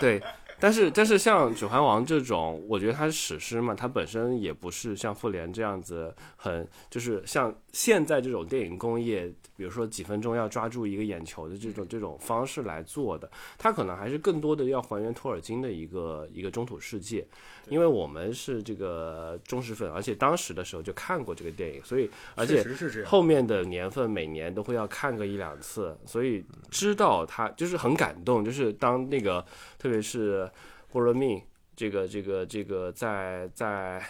[0.00, 0.22] 对，
[0.60, 17.26] 但是但是像《指环王》这种，我觉得它是史诗嘛，它本身也不是像复联这样子很，就是像现在这种电影工业，比如说几分钟要抓住一个眼球的这种这种方式来做的，它可能还是更多的要还原托尔金的一个一个中土世界，
[17.68, 22.64] 因为我们是这个忠实粉，而且当时的时候就看过这个电影，所以而且。
[23.04, 29.44] 后面的年份每年都会要看个一两次，所以知道它就是很感动，就是当那个
[29.78, 30.50] 特别是
[30.90, 31.42] 波罗蜜
[31.76, 34.04] 这个这个这个在在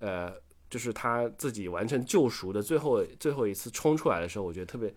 [0.00, 0.34] 呃，
[0.68, 4.94] 就是他自己完成救赎的最后最后一次冲出来的时候，我觉得特别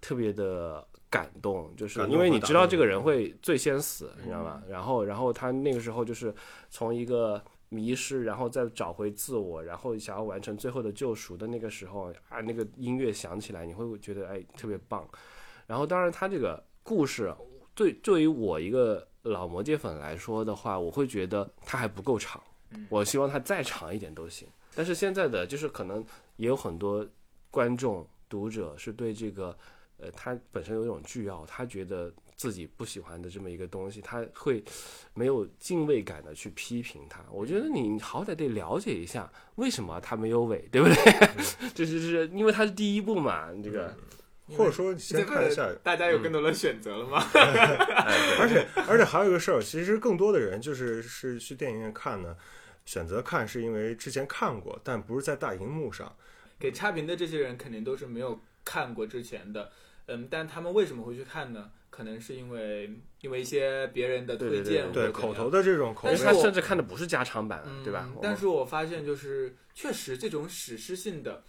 [0.00, 4.62] 特别的感动，就是因为你知道这个人会最先死，你知道吗？
[4.68, 6.34] 然后然后他那个时候就是
[6.70, 7.42] 从一个。
[7.68, 15.04] 迷失，然后再找回自我，然后想要完成最后的救赎的那个时候啊，那个音乐响起来，你会觉得哎特别棒。
[15.66, 17.34] 然后当然他这个故事
[17.74, 24.48] 对对于我一个老魔戒粉来说的话，我会觉得它还不够长嗯，我希望它再长一点都行。
[24.74, 26.04] 但是现在的就是可能
[26.36, 27.06] 也有很多
[27.50, 29.56] 观众读者是对这个
[29.98, 34.62] 呃，他本身有一种倨傲，他觉得自己不喜欢的这么一个东西，他会
[35.14, 37.24] 没有敬畏感的去批评它。
[37.30, 40.94] 我觉得你好歹得了解一下为什么它没有尾，对不对？
[41.74, 43.94] 这 就是因为它是第一部嘛，这个。
[44.48, 47.24] 或者说你这先看一下，大家有更多的选择了吗？
[48.38, 52.36] 而且而且还有一个事儿，其实更多的人就是是去电影院看呢，
[52.84, 56.14] 选择看是因为之前看过，但不是在大荧幕上。
[56.58, 59.70] 给差评的这些人肯定都是没有看过之前的，
[60.06, 61.70] 嗯，但他们为什么会去看呢？
[61.90, 62.90] 可能是因为
[63.22, 68.06] 因为一些别人的推对对荐对口头的这种口碑但是他甚至看的不是加长版，嗯，对吧？
[68.20, 71.42] 但是我发现就是确实这种史诗性的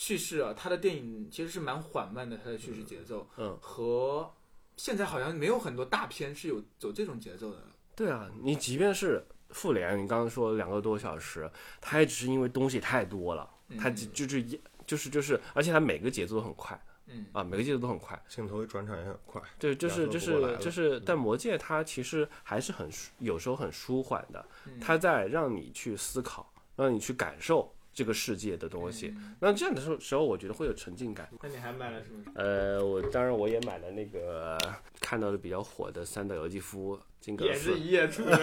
[0.00, 4.32] 叙事啊，他的电影其实是蛮缓慢的，他的叙事节奏，嗯，和
[4.74, 7.58] 现在好像没有很多大片是有走这种节奏的。
[7.94, 11.48] 对啊，你即便是复联，你刚刚说两个多小时，
[11.82, 13.46] 它也只是因为东西太多了，
[13.78, 18.18] 它嗯就就是一就是就是，而且它每个节奏都很快嗯啊，每个节奏都很快。
[18.26, 19.42] 镜头转场也很快。
[19.58, 27.70] 对，就是就是就是，但魔戒它其实还是很舒有时候很舒缓的，嗯它在让你去思考，让你去感受
[28.00, 29.08] 这个世界的东西。
[29.14, 31.28] 嗯那这样的时候时候，我觉得会有沉浸感。
[31.42, 32.22] 那你还买了什么？
[32.34, 34.56] 呃，我当然我也买了那个
[35.00, 38.36] 看到的比较火的三岛由纪夫金格斯也是，一夜出的。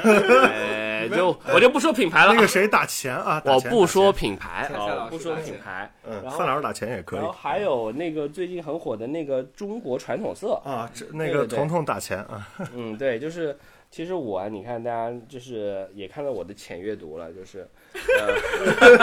[0.48, 3.42] 哎，就 我就不说品牌了啊，那个谁打钱啊？
[3.46, 5.92] 我不说，品牌啊，不说品牌。
[6.04, 10.90] 嗯，然后范老师打钱也可以然后还有那个最近很火的那个中国传统色，啊。
[10.94, 13.58] 这那个彤彤打钱啊， 嗯，对，就是
[13.90, 18.36] 其实我啊，你看大家就是也看到我的浅阅读了，就是呃，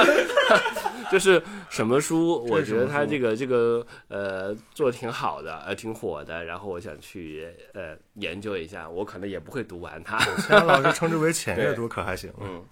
[1.10, 12.32] 就是什么书，我觉得他这个这个呃做的挺好的，呃挺火的，然后我想去呃研究一下，我可能也不会读完它，钱阳老师称之为 浅阅读可还行？
[12.40, 12.64] 嗯。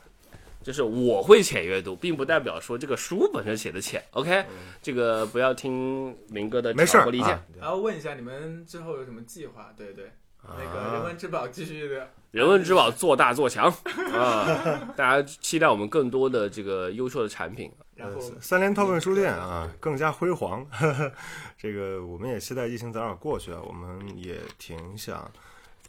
[0.62, 4.00] 就是我会浅阅读，并不代表说这个书本身写的浅。
[4.12, 4.44] OK，、
[4.80, 7.30] 这个不要听明哥的没事儿挑拨离间。
[7.30, 7.42] 啊。
[7.60, 9.74] 然后问一下你们之后有什么计划？
[9.76, 10.12] 对对，
[10.48, 12.10] 那个人文之宝继续的。
[12.32, 13.66] 人文之宝做大做强
[14.14, 14.94] 啊！
[14.96, 17.70] 大家期待我们更多的这个优秀的产品。
[17.94, 20.66] 然后呃三联韬问书店啊，更加辉煌。
[21.58, 25.30] 这个我们也期待疫情早点过去啊，我们也挺想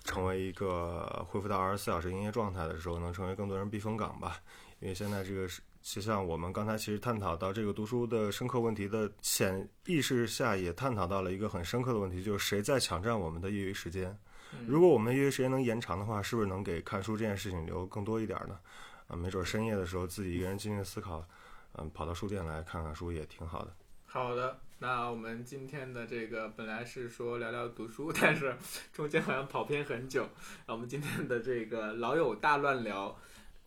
[0.03, 4.35] 成为一个恢复到二十四小时营业状态的时候，能成为更多人避风港吧。
[4.81, 14.13] 因为现在这个是，就像我们刚才其实探讨到这个读书的深刻问题的潜意识下，也探讨到了一个很深刻的问题，就是谁在抢占我们的业余时间？
[14.67, 18.59] 如果我们的业余时间能延长的话，是不是能给看书这件事情留更多一点呢？
[19.07, 21.23] 啊，没准深夜的时候自己一个人静静思考，
[21.77, 23.73] 嗯，跑到书店来看看书也挺好的。
[24.05, 28.55] 好的，那我们今天的这个本来是说聊聊读书，但是
[28.93, 30.27] 中间好像跑偏很久。
[30.67, 33.17] 那我们今天的这个老友大乱聊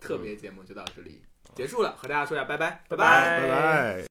[0.01, 1.23] 特别节目就到这里
[1.55, 4.05] 结束了，和大家说一下拜拜，拜拜拜拜。